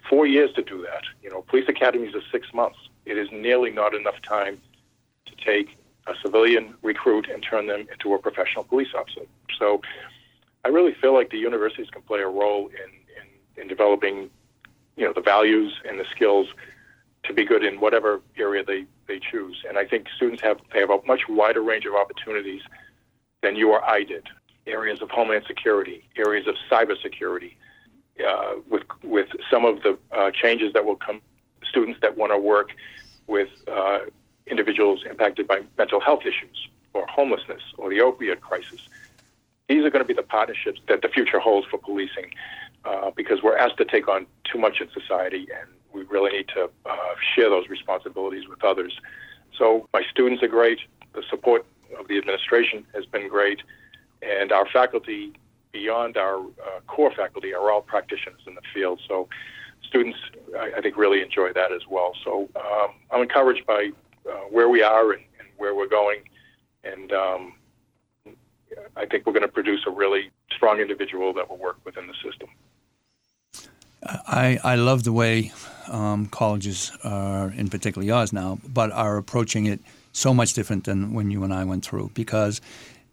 four 0.09 0.27
years 0.27 0.53
to 0.55 0.62
do 0.62 0.83
that. 0.83 1.03
You 1.23 1.31
know, 1.31 1.43
police 1.43 1.67
academies 1.69 2.14
are 2.14 2.23
six 2.31 2.53
months. 2.53 2.79
It 3.07 3.19
is 3.19 3.29
nearly 3.33 3.71
not 3.71 3.95
enough 3.95 4.21
time 4.23 4.61
to 5.27 5.37
take 5.45 5.77
a 6.07 6.14
civilian 6.23 6.75
recruit 6.83 7.29
and 7.33 7.43
turn 7.43 7.67
them 7.67 7.87
into 7.90 8.14
a 8.14 8.19
professional 8.19 8.64
police 8.64 8.88
officer. 8.95 9.23
So 9.59 9.81
I 10.64 10.69
really 10.69 10.95
feel 11.01 11.14
like 11.14 11.31
the 11.31 11.38
universities 11.38 11.88
can 11.90 12.03
play 12.03 12.21
a 12.21 12.29
role 12.29 12.69
in, 12.69 12.90
in, 13.17 13.62
in 13.62 13.69
developing, 13.69 14.31
you 14.97 15.05
know, 15.05 15.12
the 15.12 15.23
values 15.23 15.75
and 15.88 15.99
the 15.99 16.05
skills 16.14 16.49
to 17.25 17.33
be 17.33 17.45
good 17.45 17.64
in 17.64 17.81
whatever 17.81 18.21
area 18.37 18.62
they, 18.64 18.85
they 19.09 19.19
choose. 19.19 19.62
And 19.67 19.79
I 19.79 19.87
think 19.87 20.09
students 20.17 20.43
have 20.43 20.59
they 20.73 20.81
have 20.81 20.90
a 20.90 20.99
much 21.07 21.23
wider 21.29 21.62
range 21.62 21.87
of 21.87 21.95
opportunities 21.95 22.62
than 23.43 23.57
you 23.57 23.71
or 23.73 23.83
I 23.85 24.05
did. 24.05 24.27
Areas 24.67 25.01
of 25.03 25.11
homeland 25.11 25.45
security, 25.47 26.09
areas 26.17 26.47
of 26.47 26.55
cybersecurity, 26.71 27.55
uh, 28.27 28.55
with 28.68 28.83
with 29.03 29.29
some 29.50 29.64
of 29.64 29.83
the 29.83 29.98
uh, 30.12 30.31
changes 30.31 30.72
that 30.72 30.85
will 30.85 30.96
come, 30.96 31.20
students 31.68 31.98
that 32.00 32.16
want 32.16 32.33
to 32.33 32.38
work 32.38 32.70
with 33.27 33.48
uh, 33.68 34.00
individuals 34.46 35.05
impacted 35.09 35.48
by 35.48 35.62
mental 35.79 36.00
health 36.00 36.22
issues 36.22 36.68
or 36.92 37.07
homelessness 37.07 37.62
or 37.79 37.90
the 37.90 37.98
opioid 37.98 38.40
crisis. 38.40 38.88
These 39.68 39.85
are 39.85 39.90
going 39.90 40.05
to 40.05 40.07
be 40.07 40.14
the 40.14 40.22
partnerships 40.22 40.81
that 40.88 41.00
the 41.03 41.09
future 41.09 41.40
holds 41.40 41.66
for 41.66 41.79
policing, 41.79 42.31
uh, 42.85 43.11
because 43.16 43.42
we're 43.42 43.57
asked 43.57 43.79
to 43.79 43.85
take 43.85 44.09
on 44.09 44.27
too 44.44 44.59
much 44.59 44.81
in 44.81 44.90
society, 44.90 45.48
and 45.59 45.70
we 45.92 46.03
really 46.03 46.33
need 46.37 46.48
to 46.48 46.70
uh, 46.85 46.96
share 47.35 47.48
those 47.48 47.68
responsibilities 47.68 48.46
with 48.46 48.62
others. 48.62 49.00
So 49.57 49.88
my 49.92 50.03
students 50.11 50.42
are 50.42 50.48
great. 50.48 50.81
The 51.14 51.22
support 51.31 51.64
of 51.98 52.09
the 52.09 52.18
administration 52.18 52.85
has 52.94 53.07
been 53.07 53.29
great, 53.29 53.62
and 54.20 54.53
our 54.53 54.66
faculty 54.66 55.33
beyond 55.75 56.17
our 56.17 56.39
uh, 56.39 56.81
core 56.87 57.13
faculty 57.15 57.53
are 57.53 57.71
all 57.71 57.83
practitioners 57.83 58.41
in 58.47 58.55
the 58.55 58.63
field. 58.73 59.01
So 59.07 59.29
students, 59.87 60.19
I, 60.59 60.73
I 60.79 60.81
think, 60.81 60.97
really 60.97 61.21
enjoy 61.21 61.53
that 61.53 61.73
as 61.73 61.83
well. 61.91 62.13
So 62.25 62.49
um, 62.57 62.95
I'm 63.11 63.21
encouraged 63.21 63.67
by 63.67 63.91
uh, 64.27 64.33
where 64.51 64.71
we 64.71 64.83
are 64.83 65.13
and, 65.13 65.23
and, 65.39 65.49
where 65.57 65.75
we're 65.75 65.89
going, 65.89 66.21
and 66.83 67.13
um, 67.13 67.53
I 68.97 69.07
think 69.07 69.27
we're 69.27 69.33
going 69.33 69.43
to 69.43 69.57
produce 69.61 69.83
a 69.87 69.91
really 69.91 70.31
strong 70.53 70.81
individual 70.81 71.33
that 71.35 71.49
will 71.49 71.59
work 71.59 71.79
within 71.85 72.07
the 72.07 72.15
system. 72.25 72.49
I, 74.05 74.59
I 74.63 74.75
love 74.75 75.05
the 75.05 75.13
way 75.13 75.53
um, 75.89 76.27
colleges 76.27 76.93
are, 77.05 77.51
in 77.51 77.69
particular 77.69 78.05
yours 78.05 78.33
now, 78.33 78.59
but 78.67 78.91
are 78.93 79.17
approaching 79.17 79.67
it 79.67 79.81
so 80.13 80.35
much 80.35 80.55
different 80.55 80.85
than 80.85 81.15
when 81.15 81.31
you 81.31 81.43
and 81.45 81.55
I 81.55 81.65
went 81.65 81.85
through 81.85 82.11
because 82.15 82.61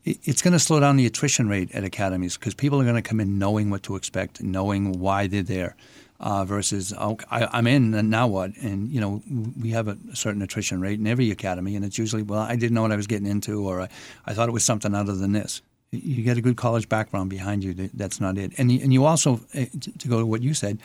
it's 0.04 0.42
going 0.42 0.54
to 0.54 0.60
slow 0.60 0.80
down 0.80 0.98
the 0.98 1.06
attrition 1.06 1.48
rate 1.48 1.72
at 1.74 1.84
academies 1.84 2.38
because 2.38 2.54
people 2.54 2.82
are 2.82 2.84
going 2.84 2.96
to 2.96 3.02
come 3.02 3.20
in 3.20 3.38
knowing 3.38 3.70
what 3.70 3.84
to 3.84 3.96
expect, 3.96 4.42
knowing 4.42 5.00
why 5.00 5.28
they're 5.28 5.44
there. 5.44 5.76
Uh, 6.20 6.46
versus 6.46 6.94
oh, 7.00 7.18
I, 7.32 7.58
am 7.58 7.66
in 7.66 7.96
and 7.96 8.12
now 8.12 8.28
what? 8.28 8.56
And 8.58 8.92
you 8.92 9.02
know 9.02 9.24
we 9.60 9.72
have 9.72 9.88
a 9.88 9.98
certain 10.14 10.44
attrition 10.44 10.80
rate 10.80 11.00
in 11.00 11.08
every 11.08 11.32
academy, 11.32 11.76
and 11.76 11.84
it's 11.84 11.98
usually 11.98 12.22
well 12.22 12.42
I 12.42 12.56
didn't 12.56 12.76
know 12.76 12.84
what 12.84 12.92
I 12.92 12.96
was 12.96 13.08
getting 13.08 13.26
into, 13.26 13.68
or 13.68 13.82
I, 13.82 13.90
I 14.28 14.36
thought 14.36 14.48
it 14.48 14.52
was 14.52 14.64
something 14.64 14.94
other 14.94 15.16
than 15.16 15.32
this. 15.32 15.64
You 15.90 16.24
get 16.24 16.38
a 16.38 16.42
good 16.42 16.58
college 16.58 16.88
background 16.88 17.32
behind 17.32 17.64
you. 17.64 17.74
That's 17.74 18.22
not 18.22 18.38
it. 18.38 18.52
And 18.60 18.70
and 18.70 18.94
you 18.94 19.06
also 19.06 19.42
eh, 19.56 19.66
to 19.98 20.08
go 20.08 20.20
to 20.20 20.26
what 20.28 20.44
you 20.44 20.54
said, 20.54 20.78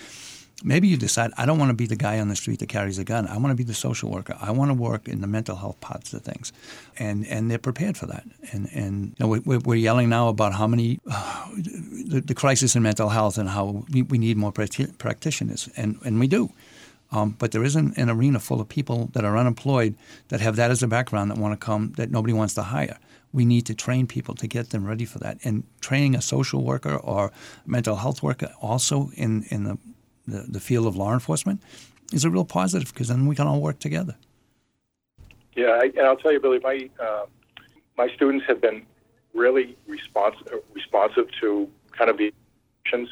maybe 0.64 0.88
you 0.88 0.96
decide 0.96 1.30
I 1.36 1.46
don't 1.46 1.58
want 1.58 1.70
to 1.70 1.74
be 1.74 1.86
the 1.86 1.96
guy 1.96 2.18
on 2.18 2.28
the 2.28 2.36
street 2.36 2.60
that 2.60 2.68
carries 2.68 2.98
a 2.98 3.04
gun. 3.04 3.26
I 3.26 3.36
want 3.36 3.50
to 3.50 3.54
be 3.54 3.64
the 3.64 3.74
social 3.74 4.10
worker. 4.10 4.36
I 4.40 4.50
want 4.50 4.70
to 4.70 4.74
work 4.74 5.08
in 5.08 5.20
the 5.20 5.26
mental 5.26 5.56
health 5.56 5.80
parts 5.80 6.12
of 6.12 6.22
things, 6.22 6.52
and 6.98 7.26
and 7.26 7.50
they're 7.50 7.58
prepared 7.58 7.96
for 7.96 8.06
that. 8.06 8.24
And 8.52 8.68
and 8.72 9.14
you 9.18 9.26
know, 9.26 9.28
we, 9.28 9.58
we're 9.58 9.76
yelling 9.76 10.08
now 10.08 10.28
about 10.28 10.54
how 10.54 10.66
many 10.66 10.98
uh, 11.10 11.48
the, 11.56 12.22
the, 12.24 12.34
crisis 12.34 12.76
in 12.76 12.82
mental 12.82 13.08
health 13.08 13.38
and 13.38 13.48
how 13.48 13.84
we, 13.90 14.02
we 14.02 14.18
need 14.18 14.36
more 14.36 14.52
practitioners, 14.52 15.68
and 15.76 15.98
and 16.04 16.18
we 16.18 16.26
do. 16.26 16.50
Um, 17.12 17.36
but 17.38 17.52
there 17.52 17.62
isn't 17.62 17.96
an 17.96 18.10
arena 18.10 18.40
full 18.40 18.60
of 18.60 18.68
people 18.68 19.10
that 19.12 19.24
are 19.24 19.36
unemployed 19.36 19.94
that 20.28 20.40
have 20.40 20.56
that 20.56 20.72
as 20.72 20.82
a 20.82 20.88
background 20.88 21.30
that 21.30 21.38
want 21.38 21.58
to 21.58 21.64
come 21.64 21.92
that 21.92 22.10
nobody 22.10 22.32
wants 22.32 22.54
to 22.54 22.62
hire. 22.62 22.98
We 23.32 23.44
need 23.44 23.66
to 23.66 23.74
train 23.74 24.06
people 24.06 24.34
to 24.34 24.48
get 24.48 24.70
them 24.70 24.84
ready 24.84 25.04
for 25.04 25.18
that. 25.20 25.38
And 25.44 25.62
training 25.80 26.16
a 26.16 26.22
social 26.22 26.64
worker 26.64 26.96
or 26.96 27.32
mental 27.64 27.96
health 27.96 28.24
worker 28.24 28.52
also 28.60 29.10
in, 29.14 29.44
in 29.50 29.64
the 29.64 29.78
the, 30.26 30.44
the 30.48 30.60
field 30.60 30.86
of 30.86 30.96
law 30.96 31.12
enforcement 31.12 31.62
is 32.12 32.24
a 32.24 32.30
real 32.30 32.44
positive 32.44 32.92
because 32.92 33.08
then 33.08 33.26
we 33.26 33.34
can 33.34 33.46
all 33.46 33.60
work 33.60 33.78
together. 33.78 34.16
Yeah, 35.54 35.78
I, 35.80 35.84
and 35.84 36.00
I'll 36.00 36.16
tell 36.16 36.32
you, 36.32 36.40
Billy, 36.40 36.60
my 36.62 36.88
uh, 37.00 37.26
my 37.96 38.08
students 38.14 38.44
have 38.46 38.60
been 38.60 38.84
really 39.34 39.76
responsive 39.86 40.60
responsive 40.74 41.28
to 41.40 41.68
kind 41.92 42.10
of 42.10 42.18
the 42.18 42.32
actions. 42.84 43.08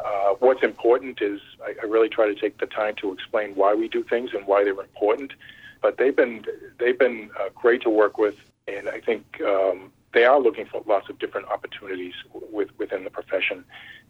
Uh, 0.00 0.34
what's 0.40 0.62
important 0.62 1.20
is 1.20 1.40
I, 1.62 1.74
I, 1.82 1.86
really 1.86 2.08
try 2.08 2.26
to 2.26 2.34
take 2.34 2.58
the 2.58 2.66
time 2.66 2.94
to 2.96 3.12
explain 3.12 3.54
why 3.54 3.74
we 3.74 3.88
do 3.88 4.02
things 4.02 4.30
and 4.32 4.46
why 4.46 4.64
they're 4.64 4.80
important. 4.80 5.34
But 5.80 5.98
they've 5.98 6.16
been 6.16 6.44
they've 6.78 6.98
been 6.98 7.30
uh, 7.38 7.50
great 7.54 7.82
to 7.82 7.90
work 7.90 8.16
with, 8.18 8.36
and 8.66 8.88
I 8.88 9.00
think 9.00 9.40
um, 9.42 9.92
they 10.12 10.24
are 10.24 10.38
looking 10.38 10.66
for 10.66 10.82
lots 10.86 11.08
of 11.08 11.18
different 11.18 11.48
opportunities 11.48 12.14
with, 12.50 12.68
within 12.78 13.04
the 13.04 13.10
profession, 13.10 13.64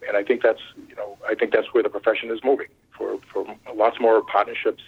and 0.06 0.16
I 0.16 0.24
think 0.24 0.42
that's 0.42 0.60
you 0.88 0.96
know 0.96 1.16
I 1.28 1.34
think 1.34 1.52
that's 1.52 1.72
where 1.72 1.82
the 1.82 1.90
profession 1.90 2.30
is 2.30 2.42
moving 2.42 2.68
for 2.90 3.18
for 3.32 3.46
lots 3.74 4.00
more 4.00 4.22
partnerships. 4.22 4.82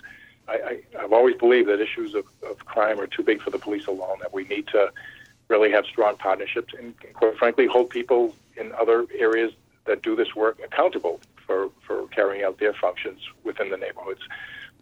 I, 0.47 0.83
I, 0.97 1.01
have 1.01 1.13
always 1.13 1.37
believed 1.37 1.69
that 1.71 1.81
issues 1.81 2.15
of, 2.15 2.27
of 2.47 2.67
crime 2.67 3.01
are 3.01 3.07
too 3.07 3.23
big 3.23 3.41
for 3.41 3.51
the 3.51 3.59
police 3.59 3.87
alone. 3.87 4.19
That 4.21 4.35
we 4.35 4.45
need 4.45 4.67
to 4.69 4.93
really 5.49 5.71
have 5.71 5.87
strong 5.87 6.17
partnerships 6.17 6.75
and, 6.79 6.95
quite 7.15 7.37
frankly, 7.39 7.67
hold 7.67 7.91
people 7.91 8.35
in 8.57 8.73
other 8.73 9.07
areas 9.17 9.53
that 9.87 10.03
do 10.03 10.17
this 10.17 10.35
work 10.35 10.59
accountable 10.65 11.21
for 11.47 11.71
for 11.87 12.07
carrying 12.09 12.45
out 12.45 12.59
their 12.59 12.75
functions 12.75 13.21
within 13.45 13.71
the 13.71 13.77
neighborhoods. 13.77 14.21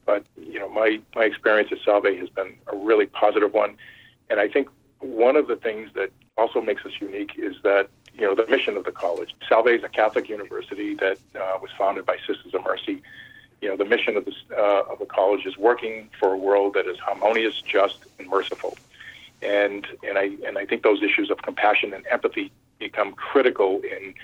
But 0.06 0.24
you 0.36 0.58
know, 0.58 0.68
my 0.68 1.00
my 1.14 1.24
experience 1.24 1.70
at 1.72 1.78
Salve 1.84 2.16
has 2.18 2.28
been 2.28 2.54
a 2.72 2.76
really 2.76 3.06
positive 3.06 3.52
one, 3.52 3.76
and 4.30 4.40
I 4.40 4.48
think 4.48 4.68
one 5.00 5.36
of 5.36 5.48
the 5.48 5.56
things 5.56 5.90
that 5.94 6.10
also 6.36 6.60
makes 6.60 6.84
us 6.84 6.92
unique 7.00 7.32
is 7.36 7.56
that 7.62 7.88
you 8.14 8.22
know 8.22 8.34
the 8.34 8.46
mission 8.46 8.76
of 8.76 8.84
the 8.84 8.92
college. 8.92 9.34
Salve 9.48 9.68
is 9.68 9.84
a 9.84 9.88
Catholic 9.88 10.28
university 10.28 10.94
that 10.96 11.18
uh, 11.34 11.58
was 11.60 11.70
founded 11.76 12.06
by 12.06 12.16
Sisters 12.26 12.54
of 12.54 12.64
Mercy. 12.64 13.02
You 13.60 13.68
know 13.68 13.76
the 13.76 13.84
mission 13.84 14.16
of 14.16 14.24
the 14.24 14.34
uh, 14.56 14.84
of 14.90 14.98
the 14.98 15.06
college 15.06 15.46
is 15.46 15.56
working 15.56 16.10
for 16.18 16.32
a 16.32 16.36
world 16.36 16.74
that 16.74 16.86
is 16.86 16.98
harmonious, 16.98 17.60
just, 17.62 17.98
and 18.18 18.28
merciful. 18.28 18.76
And 19.40 19.86
and 20.02 20.18
I 20.18 20.36
and 20.46 20.58
I 20.58 20.66
think 20.66 20.82
those 20.82 21.02
issues 21.02 21.30
of 21.30 21.42
compassion 21.42 21.92
and 21.94 22.04
empathy 22.10 22.52
become 22.78 23.12
critical 23.12 23.80
in 23.80 24.14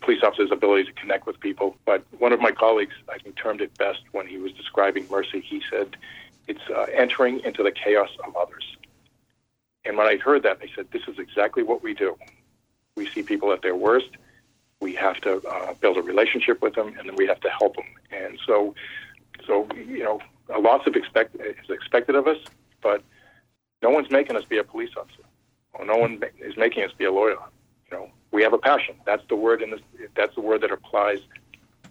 police 0.00 0.22
officers' 0.22 0.50
ability 0.52 0.84
to 0.84 0.92
connect 0.92 1.26
with 1.26 1.40
people. 1.40 1.76
But 1.84 2.04
one 2.18 2.32
of 2.32 2.40
my 2.40 2.52
colleagues, 2.52 2.94
I 3.08 3.18
think, 3.18 3.36
termed 3.36 3.60
it 3.60 3.76
best 3.78 4.02
when 4.12 4.26
he 4.26 4.38
was 4.38 4.52
describing 4.52 5.06
mercy. 5.10 5.40
He 5.40 5.62
said, 5.70 5.96
"It's 6.46 6.68
uh, 6.74 6.86
entering 6.92 7.40
into 7.40 7.62
the 7.62 7.72
chaos 7.72 8.10
of 8.26 8.36
others." 8.36 8.76
And 9.84 9.96
when 9.96 10.06
I 10.06 10.16
heard 10.16 10.42
that, 10.42 10.58
I 10.62 10.66
said, 10.74 10.88
this 10.92 11.02
is 11.08 11.18
exactly 11.18 11.62
what 11.62 11.82
we 11.82 11.94
do. 11.94 12.16
We 12.96 13.08
see 13.08 13.22
people 13.22 13.52
at 13.52 13.62
their 13.62 13.74
worst. 13.74 14.10
We 14.80 14.94
have 14.94 15.20
to 15.22 15.40
uh, 15.46 15.74
build 15.74 15.96
a 15.96 16.02
relationship 16.02 16.62
with 16.62 16.74
them, 16.74 16.94
and 16.98 17.08
then 17.08 17.16
we 17.16 17.26
have 17.26 17.40
to 17.40 17.50
help 17.50 17.76
them. 17.76 17.86
And 18.10 18.38
so, 18.46 18.74
so 19.46 19.66
you 19.74 20.02
know, 20.02 20.20
a 20.48 20.58
lot 20.58 20.86
of 20.86 20.96
expect 20.96 21.36
is 21.36 21.70
expected 21.70 22.14
of 22.14 22.26
us, 22.26 22.38
but 22.82 23.02
no 23.82 23.90
one's 23.90 24.10
making 24.10 24.36
us 24.36 24.44
be 24.44 24.58
a 24.58 24.64
police 24.64 24.90
officer, 24.96 25.22
or 25.74 25.84
no 25.84 25.96
one 25.96 26.20
is 26.38 26.56
making 26.56 26.84
us 26.84 26.92
be 26.96 27.04
a 27.04 27.12
lawyer. 27.12 27.36
You 27.90 27.98
know, 27.98 28.10
we 28.32 28.42
have 28.42 28.52
a 28.52 28.58
passion. 28.58 28.96
That's 29.04 29.22
the 29.28 29.36
word 29.36 29.62
in 29.62 29.70
this. 29.70 29.80
That's 30.16 30.34
the 30.34 30.40
word 30.40 30.62
that 30.62 30.70
applies 30.70 31.20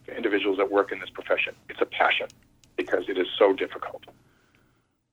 to 0.08 0.16
individuals 0.16 0.58
that 0.58 0.72
work 0.72 0.92
in 0.92 1.00
this 1.00 1.10
profession. 1.10 1.56
It's 1.70 1.82
a 1.82 1.86
passion 1.86 2.28
because 2.76 3.08
it 3.08 3.18
is 3.18 3.28
so 3.38 3.54
difficult. 3.54 4.04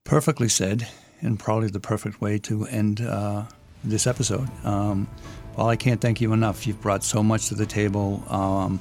Perfectly 0.05 0.49
said 0.49 0.89
and 1.21 1.39
probably 1.39 1.69
the 1.69 1.81
perfect 1.81 2.21
way 2.21 2.39
to 2.39 2.67
end 2.67 3.01
uh, 3.01 3.45
this 3.85 4.07
episode. 4.07 4.49
Um, 4.65 5.09
well, 5.57 5.69
I 5.69 5.77
can't 5.77 6.01
thank 6.01 6.21
you 6.21 6.33
enough. 6.33 6.67
You've 6.67 6.81
brought 6.81 7.03
so 7.03 7.23
much 7.23 7.49
to 7.49 7.55
the 7.55 7.67
table, 7.67 8.23
um, 8.29 8.79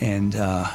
and 0.00 0.34
uh, 0.34 0.66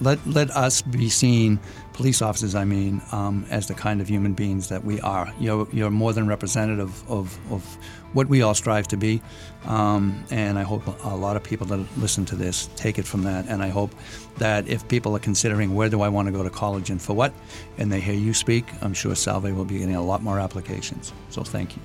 let 0.00 0.24
let 0.26 0.50
us 0.50 0.82
be 0.82 1.08
seen, 1.08 1.58
police 1.96 2.20
officers. 2.20 2.54
I 2.54 2.64
mean, 2.64 3.00
um, 3.10 3.46
as 3.50 3.66
the 3.66 3.74
kind 3.74 4.00
of 4.00 4.08
human 4.08 4.34
beings 4.34 4.68
that 4.68 4.84
we 4.84 5.00
are. 5.00 5.32
You're 5.40 5.66
you're 5.72 5.90
more 5.90 6.12
than 6.12 6.28
representative 6.28 7.10
of, 7.10 7.38
of 7.50 7.64
what 8.12 8.28
we 8.28 8.42
all 8.42 8.54
strive 8.54 8.86
to 8.88 8.96
be, 8.96 9.20
um, 9.64 10.24
and 10.30 10.58
I 10.58 10.62
hope 10.62 10.86
a 11.04 11.16
lot 11.16 11.36
of 11.36 11.42
people 11.42 11.66
that 11.68 11.98
listen 11.98 12.24
to 12.26 12.36
this 12.36 12.68
take 12.76 12.98
it 12.98 13.06
from 13.06 13.22
that. 13.24 13.46
And 13.48 13.62
I 13.62 13.68
hope 13.68 13.94
that 14.36 14.68
if 14.68 14.86
people 14.88 15.16
are 15.16 15.18
considering 15.18 15.74
where 15.74 15.88
do 15.88 16.02
I 16.02 16.08
want 16.08 16.28
to 16.28 16.32
go 16.32 16.42
to 16.42 16.50
college 16.50 16.90
and 16.90 17.00
for 17.00 17.14
what, 17.14 17.32
and 17.78 17.90
they 17.90 18.00
hear 18.00 18.14
you 18.14 18.34
speak, 18.34 18.64
I'm 18.82 18.94
sure 18.94 19.14
Salve 19.14 19.50
will 19.56 19.64
be 19.64 19.78
getting 19.78 19.96
a 19.96 20.04
lot 20.04 20.22
more 20.22 20.38
applications. 20.38 21.12
So 21.30 21.42
thank 21.42 21.76
you. 21.76 21.82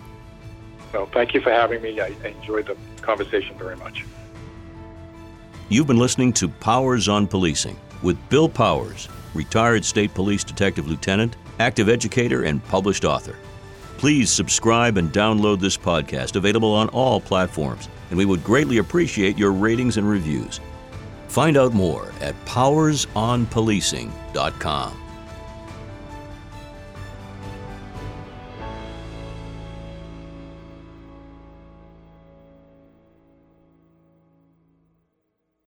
Well, 0.93 1.05
thank 1.07 1.33
you 1.33 1.39
for 1.39 1.51
having 1.51 1.81
me. 1.81 1.99
I 2.01 2.13
enjoyed 2.25 2.67
the 2.67 2.75
conversation 3.01 3.57
very 3.57 3.77
much. 3.77 4.03
You've 5.69 5.87
been 5.87 5.99
listening 5.99 6.33
to 6.33 6.49
Powers 6.49 7.07
on 7.07 7.27
Policing 7.27 7.77
with 8.03 8.17
Bill 8.27 8.49
Powers, 8.49 9.07
retired 9.33 9.85
state 9.85 10.13
police 10.13 10.43
detective 10.43 10.87
lieutenant, 10.87 11.35
active 11.59 11.89
educator, 11.89 12.43
and 12.43 12.63
published 12.65 13.05
author. 13.05 13.35
Please 13.97 14.29
subscribe 14.29 14.97
and 14.97 15.11
download 15.11 15.59
this 15.59 15.77
podcast, 15.77 16.35
available 16.35 16.73
on 16.73 16.89
all 16.89 17.21
platforms, 17.21 17.87
and 18.09 18.17
we 18.17 18.25
would 18.25 18.43
greatly 18.43 18.79
appreciate 18.79 19.37
your 19.37 19.51
ratings 19.51 19.97
and 19.97 20.09
reviews. 20.09 20.59
Find 21.27 21.55
out 21.55 21.73
more 21.73 22.11
at 22.19 22.33
powersonpolicing.com. 22.45 25.00